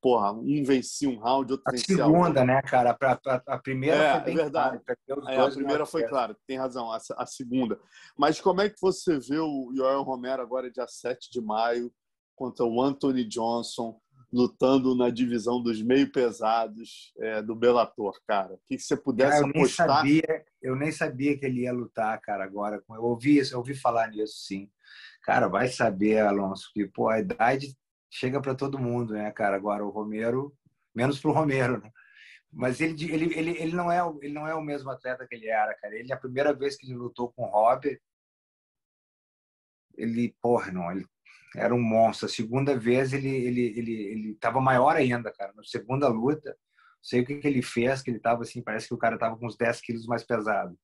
porra, 0.03 0.33
um 0.33 0.63
vencia 0.65 1.09
um 1.09 1.17
round, 1.17 1.53
outro 1.53 1.63
a 1.65 1.71
vencia 1.71 1.95
segunda, 1.95 2.41
a 2.41 2.45
né, 2.45 2.61
cara? 2.61 2.97
A, 3.01 3.13
a, 3.13 3.41
a 3.47 3.57
primeira 3.57 3.95
é, 3.95 4.11
foi 4.11 4.21
bem 4.21 4.33
é 4.33 4.37
verdade. 4.37 4.81
Claro, 5.07 5.29
é, 5.29 5.37
a 5.39 5.49
primeira 5.49 5.85
foi 5.85 6.03
claro, 6.03 6.35
tem 6.45 6.57
razão, 6.57 6.91
a, 6.91 6.97
a, 7.17 7.25
segunda. 7.25 7.79
Mas 8.17 8.41
como 8.41 8.59
é 8.59 8.69
que 8.69 8.79
você 8.81 9.17
vê 9.17 9.39
o 9.39 9.71
Yoel 9.73 10.03
Romero 10.03 10.41
agora 10.41 10.69
dia 10.69 10.85
7 10.85 11.31
de 11.31 11.39
maio 11.39 11.89
contra 12.35 12.65
o 12.65 12.81
Anthony 12.81 13.23
Johnson 13.25 13.99
lutando 14.33 14.95
na 14.95 15.11
divisão 15.11 15.61
dos 15.61 15.79
meio 15.83 16.11
pesados 16.11 17.13
é, 17.19 17.39
do 17.39 17.55
Bellator, 17.55 18.19
cara. 18.27 18.55
O 18.55 18.59
que 18.67 18.79
você 18.79 18.97
pudesse 18.97 19.39
cara, 19.39 19.45
eu 19.45 19.49
apostar? 19.49 19.87
Nem 19.87 19.95
sabia, 19.95 20.45
eu 20.59 20.75
nem 20.75 20.91
sabia 20.91 21.37
que 21.37 21.45
ele 21.45 21.61
ia 21.61 21.71
lutar, 21.71 22.19
cara, 22.19 22.43
agora. 22.43 22.83
Eu 22.89 23.03
ouvi 23.03 23.37
isso, 23.37 23.53
eu 23.53 23.59
ouvi 23.59 23.75
falar 23.75 24.09
nisso, 24.09 24.33
sim. 24.39 24.71
Cara, 25.21 25.47
vai 25.47 25.67
saber, 25.67 26.19
Alonso, 26.19 26.71
que 26.73 26.87
pô, 26.87 27.09
a 27.09 27.19
idade 27.19 27.77
chega 28.09 28.41
para 28.41 28.55
todo 28.55 28.79
mundo, 28.79 29.13
né, 29.13 29.31
cara? 29.31 29.55
Agora 29.55 29.85
o 29.85 29.91
Romero, 29.91 30.51
menos 30.95 31.19
pro 31.19 31.31
Romero, 31.31 31.79
né? 31.79 31.91
Mas 32.51 32.81
ele, 32.81 32.93
ele, 33.11 33.37
ele, 33.37 33.51
ele, 33.51 33.75
não 33.75 33.91
é, 33.91 33.99
ele 34.21 34.33
não 34.33 34.47
é 34.47 34.55
o 34.55 34.61
mesmo 34.61 34.89
atleta 34.89 35.27
que 35.27 35.35
ele 35.35 35.47
era, 35.47 35.75
cara. 35.75 35.95
Ele, 35.95 36.11
a 36.11 36.17
primeira 36.17 36.53
vez 36.53 36.75
que 36.75 36.87
ele 36.87 36.95
lutou 36.95 37.31
com 37.33 37.43
o 37.43 37.49
Robert, 37.49 37.99
ele, 39.95 40.35
porra, 40.41 40.71
não, 40.71 40.91
ele 40.91 41.05
era 41.55 41.73
um 41.73 41.81
monstro. 41.81 42.25
A 42.25 42.29
segunda 42.29 42.77
vez 42.77 43.13
ele 43.13 43.29
ele 43.29 43.61
ele 43.77 43.93
ele 43.93 44.31
estava 44.31 44.59
maior 44.59 44.95
ainda, 44.95 45.31
cara. 45.31 45.53
Na 45.55 45.63
segunda 45.63 46.07
luta, 46.07 46.55
sei 47.01 47.21
o 47.21 47.25
que, 47.25 47.37
que 47.37 47.47
ele 47.47 47.61
fez, 47.61 48.01
que 48.01 48.09
ele 48.09 48.17
estava 48.17 48.43
assim, 48.43 48.61
parece 48.61 48.87
que 48.87 48.93
o 48.93 48.97
cara 48.97 49.15
estava 49.15 49.37
com 49.37 49.45
uns 49.45 49.57
10 49.57 49.81
quilos 49.81 50.05
mais 50.05 50.23
pesado 50.23 50.77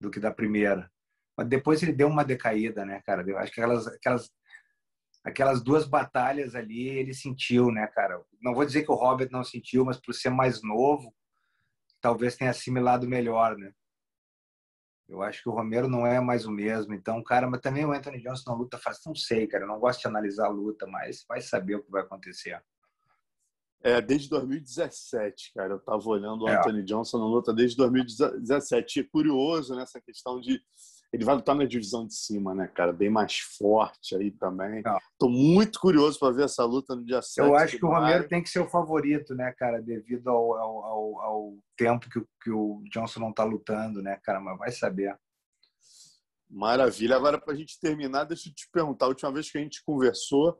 do 0.00 0.10
que 0.10 0.20
da 0.20 0.32
primeira. 0.32 0.90
Mas 1.36 1.48
depois 1.48 1.82
ele 1.82 1.92
deu 1.92 2.08
uma 2.08 2.24
decaída, 2.24 2.84
né, 2.84 3.02
cara? 3.04 3.22
Eu 3.28 3.38
acho 3.38 3.52
que 3.52 3.60
aquelas 3.60 3.86
aquelas 3.86 4.30
aquelas 5.24 5.62
duas 5.62 5.86
batalhas 5.86 6.54
ali 6.54 6.88
ele 6.88 7.12
sentiu, 7.12 7.70
né, 7.70 7.86
cara? 7.88 8.20
Não 8.40 8.54
vou 8.54 8.64
dizer 8.64 8.84
que 8.84 8.90
o 8.90 8.94
Robert 8.94 9.28
não 9.30 9.44
sentiu, 9.44 9.84
mas 9.84 10.00
por 10.00 10.14
ser 10.14 10.30
mais 10.30 10.62
novo, 10.62 11.14
talvez 12.00 12.36
tenha 12.36 12.50
assimilado 12.50 13.08
melhor, 13.08 13.56
né? 13.58 13.72
Eu 15.08 15.22
acho 15.22 15.42
que 15.42 15.48
o 15.48 15.52
Romero 15.52 15.88
não 15.88 16.06
é 16.06 16.20
mais 16.20 16.46
o 16.46 16.50
mesmo. 16.50 16.92
Então, 16.92 17.22
cara, 17.22 17.48
mas 17.48 17.60
também 17.60 17.84
o 17.84 17.92
Anthony 17.92 18.20
Johnson 18.20 18.50
na 18.50 18.56
luta 18.56 18.76
faz, 18.78 18.98
não 19.06 19.14
sei, 19.14 19.46
cara. 19.46 19.64
Eu 19.64 19.68
não 19.68 19.78
gosto 19.78 20.00
de 20.00 20.08
analisar 20.08 20.46
a 20.46 20.50
luta, 20.50 20.86
mas 20.86 21.24
vai 21.28 21.40
saber 21.40 21.76
o 21.76 21.82
que 21.82 21.90
vai 21.90 22.02
acontecer. 22.02 22.60
É, 23.82 24.00
desde 24.00 24.28
2017, 24.30 25.52
cara. 25.54 25.74
Eu 25.74 25.78
tava 25.78 26.02
olhando 26.08 26.42
o 26.42 26.48
é. 26.48 26.56
Anthony 26.56 26.82
Johnson 26.82 27.18
na 27.18 27.26
luta 27.26 27.54
desde 27.54 27.76
2017. 27.76 28.98
E 28.98 29.02
é 29.02 29.04
curioso 29.04 29.76
nessa 29.76 30.00
questão 30.00 30.40
de 30.40 30.60
ele 31.12 31.24
vai 31.24 31.34
lutar 31.34 31.54
na 31.54 31.64
divisão 31.64 32.06
de 32.06 32.14
cima, 32.14 32.54
né, 32.54 32.66
cara? 32.68 32.92
Bem 32.92 33.08
mais 33.08 33.38
forte 33.38 34.14
aí 34.16 34.30
também. 34.30 34.82
Não. 34.82 34.98
Tô 35.18 35.28
muito 35.28 35.78
curioso 35.78 36.18
para 36.18 36.32
ver 36.32 36.44
essa 36.44 36.64
luta 36.64 36.94
no 36.94 37.04
dia 37.04 37.22
7. 37.22 37.46
Eu 37.46 37.56
acho 37.56 37.78
que 37.78 37.84
o 37.84 37.88
Romero 37.88 38.28
tem 38.28 38.42
que 38.42 38.50
ser 38.50 38.60
o 38.60 38.68
favorito, 38.68 39.34
né, 39.34 39.52
cara? 39.56 39.80
Devido 39.80 40.28
ao, 40.28 40.54
ao, 40.54 41.20
ao, 41.20 41.58
tempo 41.76 42.08
que, 42.10 42.20
que 42.42 42.50
o 42.50 42.82
Johnson 42.92 43.20
não 43.20 43.32
tá 43.32 43.44
lutando, 43.44 44.02
né, 44.02 44.18
cara? 44.22 44.40
Mas 44.40 44.58
vai 44.58 44.72
saber. 44.72 45.16
Maravilha. 46.48 47.16
Agora, 47.16 47.40
para 47.40 47.54
a 47.54 47.56
gente 47.56 47.80
terminar, 47.80 48.24
deixa 48.24 48.48
eu 48.48 48.54
te 48.54 48.68
perguntar. 48.70 49.06
A 49.06 49.08
última 49.08 49.32
vez 49.32 49.50
que 49.50 49.58
a 49.58 49.60
gente 49.60 49.82
conversou, 49.84 50.58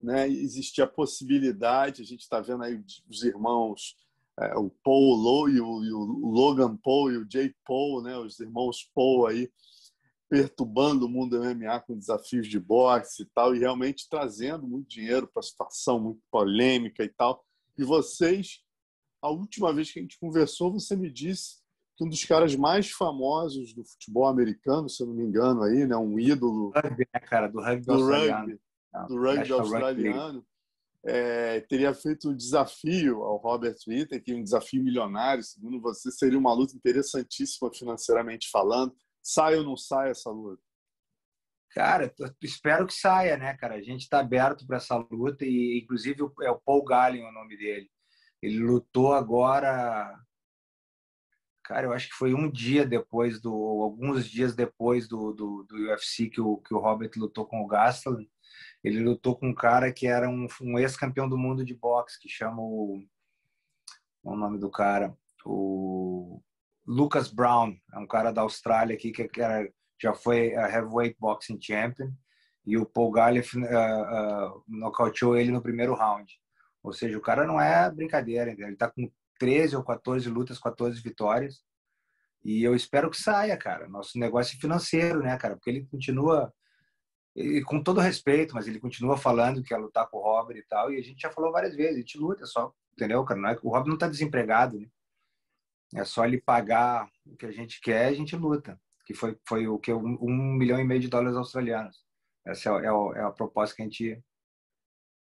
né, 0.00 0.28
existia 0.28 0.84
a 0.84 0.88
possibilidade, 0.88 2.02
a 2.02 2.04
gente 2.04 2.20
está 2.20 2.40
vendo 2.40 2.62
aí 2.62 2.82
os 3.08 3.22
irmãos, 3.22 3.96
é, 4.38 4.54
o 4.56 4.70
Paul 4.84 5.48
e 5.48 5.60
o, 5.60 5.84
e 5.84 5.92
o 5.92 6.30
Logan 6.30 6.76
Paul 6.76 7.10
e 7.10 7.16
o 7.18 7.26
Jay 7.30 7.54
Paul, 7.64 8.02
né, 8.02 8.16
os 8.18 8.38
irmãos 8.38 8.90
Paul 8.94 9.26
aí, 9.26 9.50
perturbando 10.28 11.06
o 11.06 11.08
mundo 11.08 11.38
MMA 11.38 11.80
com 11.80 11.96
desafios 11.96 12.48
de 12.48 12.58
boxe 12.58 13.22
e 13.22 13.26
tal, 13.26 13.54
e 13.54 13.58
realmente 13.58 14.08
trazendo 14.08 14.66
muito 14.66 14.88
dinheiro 14.88 15.28
para 15.28 15.40
a 15.40 15.42
situação, 15.42 16.00
muito 16.00 16.20
polêmica 16.30 17.04
e 17.04 17.08
tal. 17.08 17.44
E 17.78 17.84
vocês, 17.84 18.62
a 19.22 19.30
última 19.30 19.72
vez 19.72 19.92
que 19.92 19.98
a 19.98 20.02
gente 20.02 20.18
conversou, 20.18 20.72
você 20.72 20.96
me 20.96 21.10
disse 21.10 21.56
que 21.96 22.04
um 22.04 22.08
dos 22.08 22.24
caras 22.24 22.54
mais 22.56 22.90
famosos 22.90 23.72
do 23.72 23.84
futebol 23.84 24.26
americano, 24.26 24.88
se 24.88 25.02
eu 25.02 25.06
não 25.06 25.14
me 25.14 25.24
engano, 25.24 25.62
aí, 25.62 25.86
né, 25.86 25.96
um 25.96 26.18
ídolo. 26.18 26.70
Rugby, 26.74 27.06
né, 27.12 27.20
cara? 27.20 27.48
Do 27.48 27.60
rugby 27.60 27.86
do 27.86 27.92
australiano. 27.92 28.60
Rugby, 28.94 29.08
do 29.08 29.20
rugby 29.20 29.52
australiano. 29.52 30.46
É, 31.08 31.60
teria 31.60 31.94
feito 31.94 32.30
um 32.30 32.36
desafio 32.36 33.22
ao 33.22 33.36
Robert 33.36 33.76
Whittaker, 33.86 34.36
um 34.36 34.42
desafio 34.42 34.82
milionário, 34.82 35.42
segundo 35.42 35.80
você, 35.80 36.10
seria 36.10 36.38
uma 36.38 36.52
luta 36.52 36.74
interessantíssima 36.74 37.72
financeiramente 37.72 38.50
falando. 38.50 38.92
Sai 39.28 39.56
ou 39.56 39.64
não 39.64 39.76
sai 39.76 40.10
essa 40.10 40.30
luta? 40.30 40.62
Cara, 41.70 42.14
espero 42.40 42.86
que 42.86 42.94
saia, 42.94 43.36
né, 43.36 43.56
cara? 43.56 43.74
A 43.74 43.82
gente 43.82 44.02
está 44.02 44.20
aberto 44.20 44.64
para 44.64 44.76
essa 44.76 44.96
luta 45.10 45.44
e, 45.44 45.80
inclusive, 45.82 46.22
é 46.42 46.50
o 46.50 46.60
Paul 46.60 46.84
Gallen 46.84 47.24
o 47.24 47.32
nome 47.32 47.56
dele. 47.56 47.90
Ele 48.40 48.60
lutou 48.60 49.12
agora, 49.12 50.16
cara, 51.64 51.88
eu 51.88 51.92
acho 51.92 52.08
que 52.08 52.14
foi 52.14 52.34
um 52.34 52.48
dia 52.48 52.86
depois 52.86 53.40
do, 53.40 53.52
alguns 53.52 54.30
dias 54.30 54.54
depois 54.54 55.08
do, 55.08 55.32
do, 55.32 55.64
do 55.64 55.74
UFC 55.88 56.28
que 56.30 56.40
o, 56.40 56.58
que 56.58 56.72
o 56.72 56.78
Robert 56.78 57.10
lutou 57.16 57.44
com 57.46 57.62
o 57.62 57.66
Gastelum. 57.66 58.24
Ele 58.84 59.00
lutou 59.00 59.36
com 59.36 59.48
um 59.48 59.54
cara 59.54 59.92
que 59.92 60.06
era 60.06 60.30
um, 60.30 60.46
um 60.62 60.78
ex-campeão 60.78 61.28
do 61.28 61.36
mundo 61.36 61.64
de 61.64 61.74
boxe, 61.74 62.20
que 62.20 62.28
chama 62.28 62.62
o, 62.62 63.04
é 64.24 64.28
o 64.28 64.36
nome 64.36 64.56
do 64.56 64.70
cara, 64.70 65.18
o 65.44 66.40
Lucas 66.86 67.28
Brown, 67.28 67.76
é 67.92 67.98
um 67.98 68.06
cara 68.06 68.30
da 68.30 68.42
Austrália 68.42 68.94
aqui 68.94 69.10
que 69.10 69.40
era, 69.40 69.68
já 70.00 70.14
foi 70.14 70.54
a 70.54 70.68
heavyweight 70.68 71.16
boxing 71.18 71.58
champion 71.60 72.12
e 72.64 72.76
o 72.76 72.84
Paul 72.84 73.10
Galli 73.10 73.40
uh, 73.40 73.42
uh, 73.42 74.64
nocauteou 74.66 75.36
ele 75.36 75.50
no 75.50 75.62
primeiro 75.62 75.94
round. 75.94 76.32
Ou 76.82 76.92
seja, 76.92 77.16
o 77.16 77.22
cara 77.22 77.46
não 77.46 77.60
é 77.60 77.90
brincadeira, 77.90 78.50
ele 78.50 78.72
está 78.72 78.90
com 78.90 79.10
13 79.38 79.76
ou 79.76 79.84
14 79.84 80.28
lutas, 80.28 80.58
14 80.58 81.00
vitórias. 81.00 81.62
E 82.44 82.62
eu 82.62 82.74
espero 82.74 83.10
que 83.10 83.16
saia, 83.16 83.56
cara. 83.56 83.88
Nosso 83.88 84.18
negócio 84.18 84.56
é 84.56 84.60
financeiro, 84.60 85.20
né, 85.20 85.36
cara? 85.36 85.56
Porque 85.56 85.70
ele 85.70 85.86
continua, 85.86 86.52
ele, 87.34 87.62
com 87.62 87.82
todo 87.82 88.00
respeito, 88.00 88.54
mas 88.54 88.68
ele 88.68 88.78
continua 88.78 89.16
falando 89.16 89.62
que 89.62 89.68
quer 89.68 89.78
lutar 89.78 90.08
com 90.08 90.18
o 90.18 90.22
Robert 90.22 90.56
e 90.56 90.62
tal. 90.62 90.92
E 90.92 90.98
a 90.98 91.02
gente 91.02 91.20
já 91.20 91.30
falou 91.30 91.52
várias 91.52 91.74
vezes, 91.74 91.96
a 91.96 91.98
gente 91.98 92.18
luta 92.18 92.46
só, 92.46 92.72
entendeu, 92.92 93.24
cara? 93.24 93.40
Não 93.40 93.48
é, 93.48 93.58
o 93.62 93.70
Robert 93.70 93.88
não 93.88 93.94
está 93.94 94.08
desempregado, 94.08 94.78
né? 94.78 94.86
É 95.94 96.04
só 96.04 96.24
ele 96.24 96.40
pagar 96.40 97.08
o 97.24 97.36
que 97.36 97.46
a 97.46 97.52
gente 97.52 97.80
quer, 97.80 98.06
a 98.06 98.14
gente 98.14 98.34
luta. 98.36 98.80
Que 99.04 99.14
foi, 99.14 99.38
foi 99.46 99.68
o 99.68 99.78
que 99.78 99.92
um, 99.92 100.54
milhão 100.56 100.80
e 100.80 100.84
meio 100.84 101.00
de 101.00 101.08
dólares 101.08 101.36
australianos. 101.36 102.04
Essa 102.44 102.70
é, 102.70 102.86
é, 102.86 103.18
é, 103.18 103.22
a 103.22 103.30
proposta 103.30 103.74
que 103.76 103.82
a 103.82 103.84
gente. 103.84 104.22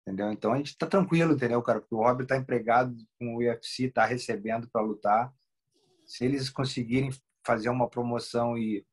Entendeu? 0.03 0.33
Então 0.33 0.53
a 0.53 0.57
gente 0.57 0.77
tá 0.77 0.87
tranquilo, 0.87 1.35
entendeu, 1.35 1.63
cara? 1.63 1.81
Porque 1.81 1.95
o 1.95 2.03
Robert 2.03 2.27
tá 2.27 2.37
empregado 2.37 2.95
com 3.19 3.35
o 3.35 3.39
UFC, 3.39 3.89
tá 3.91 4.05
recebendo 4.05 4.69
para 4.71 4.83
lutar. 4.83 5.33
Se 6.05 6.25
eles 6.25 6.51
conseguirem 6.51 7.11
fazer 7.45 7.69
uma 7.69 7.89
promoção 7.89 8.59
e, 8.59 8.85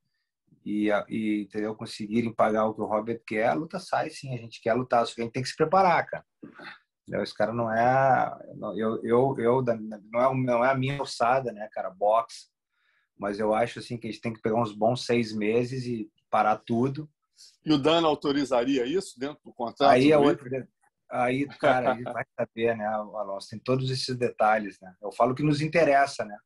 e, 0.64 0.90
e 1.08 1.44
entendeu? 1.44 1.76
conseguirem 1.76 2.34
pagar 2.34 2.66
o 2.66 2.76
que 2.76 2.82
o 2.82 2.86
Robert 2.86 3.22
quer, 3.26 3.48
a 3.48 3.54
luta 3.54 3.80
sai 3.80 4.12
sim. 4.12 4.34
A 4.36 4.38
gente 4.38 4.62
quer 4.62 4.74
lutar, 4.74 5.06
só 5.06 5.16
que 5.16 5.22
a 5.22 5.24
gente 5.24 5.34
tem 5.34 5.44
que 5.44 5.50
se 5.50 5.56
preparar, 5.56 6.06
cara. 6.06 6.26
Esse 7.12 7.34
cara 7.34 7.54
não 7.54 7.72
é. 7.72 8.38
Eu, 8.76 9.04
eu, 9.04 9.36
eu, 9.40 9.62
não, 9.64 10.22
é, 10.22 10.34
não 10.36 10.66
é 10.66 10.72
a 10.72 10.76
minha 10.76 11.00
alçada, 11.00 11.52
né, 11.52 11.68
cara, 11.72 11.90
boxe. 11.90 12.48
Mas 13.18 13.40
eu 13.40 13.54
acho 13.54 13.80
assim 13.80 13.98
que 13.98 14.08
a 14.08 14.12
gente 14.12 14.22
tem 14.22 14.34
que 14.34 14.42
pegar 14.42 14.62
uns 14.62 14.72
bons 14.72 15.06
seis 15.06 15.34
meses 15.34 15.86
e 15.86 16.10
parar 16.30 16.58
tudo. 16.58 17.10
E 17.66 17.74
o 17.74 17.78
Dana 17.78 18.08
autorizaria 18.08 18.86
isso 18.86 19.20
dentro 19.20 19.40
do 19.44 19.54
contrato? 19.54 19.92
Aí 19.92 20.12
é 20.12 20.18
outro. 20.18 20.50
Aí, 21.10 21.48
cara, 21.58 21.96
ele 21.96 22.04
vai 22.04 22.24
saber, 22.38 22.78
né, 22.78 22.86
Alonso? 22.86 23.50
Tem 23.50 23.60
todos 23.60 23.90
esses 23.90 24.16
detalhes, 24.16 24.80
né? 24.80 24.96
Eu 25.02 25.12
falo 25.12 25.34
que 25.34 25.42
nos 25.42 25.60
interessa, 25.60 26.24
né? 26.24 26.38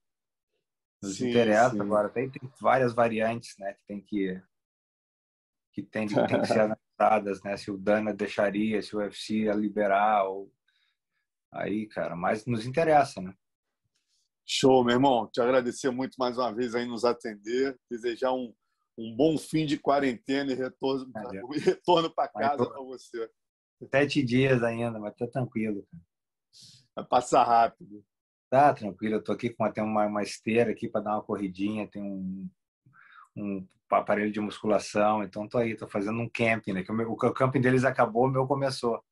Nos 1.02 1.18
sim, 1.18 1.30
interessa 1.30 1.72
sim. 1.72 1.82
agora. 1.82 2.10
Tem, 2.10 2.30
tem 2.30 2.50
várias 2.62 2.94
variantes, 2.94 3.56
né, 3.60 3.74
que 3.74 3.86
tem 3.86 4.02
que 4.02 4.42
que 5.74 5.82
tem, 5.82 6.08
tem 6.08 6.42
que 6.42 6.48
ser 6.48 6.78
né? 7.44 7.58
Se 7.58 7.72
o 7.72 7.78
Dana 7.78 8.14
deixaria, 8.14 8.82
se 8.82 8.96
o 8.96 9.00
UFC 9.00 9.44
ia 9.44 9.54
liberar, 9.54 10.26
ou... 10.26 10.52
aí, 11.52 11.88
cara, 11.88 12.16
mas 12.16 12.46
nos 12.46 12.66
interessa, 12.66 13.22
né? 13.22 13.34
Show, 14.46 14.84
meu 14.84 14.96
irmão. 14.96 15.30
Te 15.32 15.42
agradecer 15.42 15.90
muito 15.90 16.16
mais 16.18 16.38
uma 16.38 16.54
vez 16.54 16.76
aí 16.76 16.86
nos 16.86 17.06
atender, 17.06 17.80
desejar 17.90 18.34
um, 18.34 18.54
um 18.98 19.16
bom 19.16 19.38
fim 19.38 19.66
de 19.66 19.78
quarentena 19.78 20.52
e 20.52 20.56
retorno, 20.56 21.12
retorno 21.64 22.14
para 22.14 22.28
casa 22.28 22.66
para 22.66 22.82
você. 22.82 23.30
Sete 23.90 24.24
dias 24.24 24.64
ainda, 24.64 25.00
mas 25.00 25.16
tá 25.16 25.28
tranquilo. 25.28 25.86
Cara. 25.90 26.04
Vai 26.96 27.06
passar 27.06 27.44
rápido. 27.44 28.04
Tá 28.50 28.74
tranquilo, 28.74 29.16
eu 29.16 29.24
tô 29.24 29.32
aqui 29.32 29.50
com 29.50 29.64
até 29.64 29.82
uma, 29.82 30.06
uma 30.06 30.22
esteira 30.22 30.72
aqui 30.72 30.88
para 30.88 31.02
dar 31.02 31.14
uma 31.14 31.24
corridinha, 31.24 31.90
tem 31.90 32.04
um, 32.04 32.48
um 33.36 33.68
aparelho 33.96 34.32
de 34.32 34.40
musculação, 34.40 35.24
então 35.24 35.48
tô 35.48 35.58
aí, 35.58 35.76
tô 35.76 35.88
fazendo 35.88 36.20
um 36.20 36.30
camping, 36.30 36.74
né? 36.74 36.84
Que 36.84 36.92
o, 36.92 36.96
meu, 36.96 37.12
o 37.12 37.18
camping 37.18 37.62
deles 37.62 37.84
acabou, 37.84 38.26
o 38.26 38.32
meu 38.32 38.48
começou. 38.48 39.04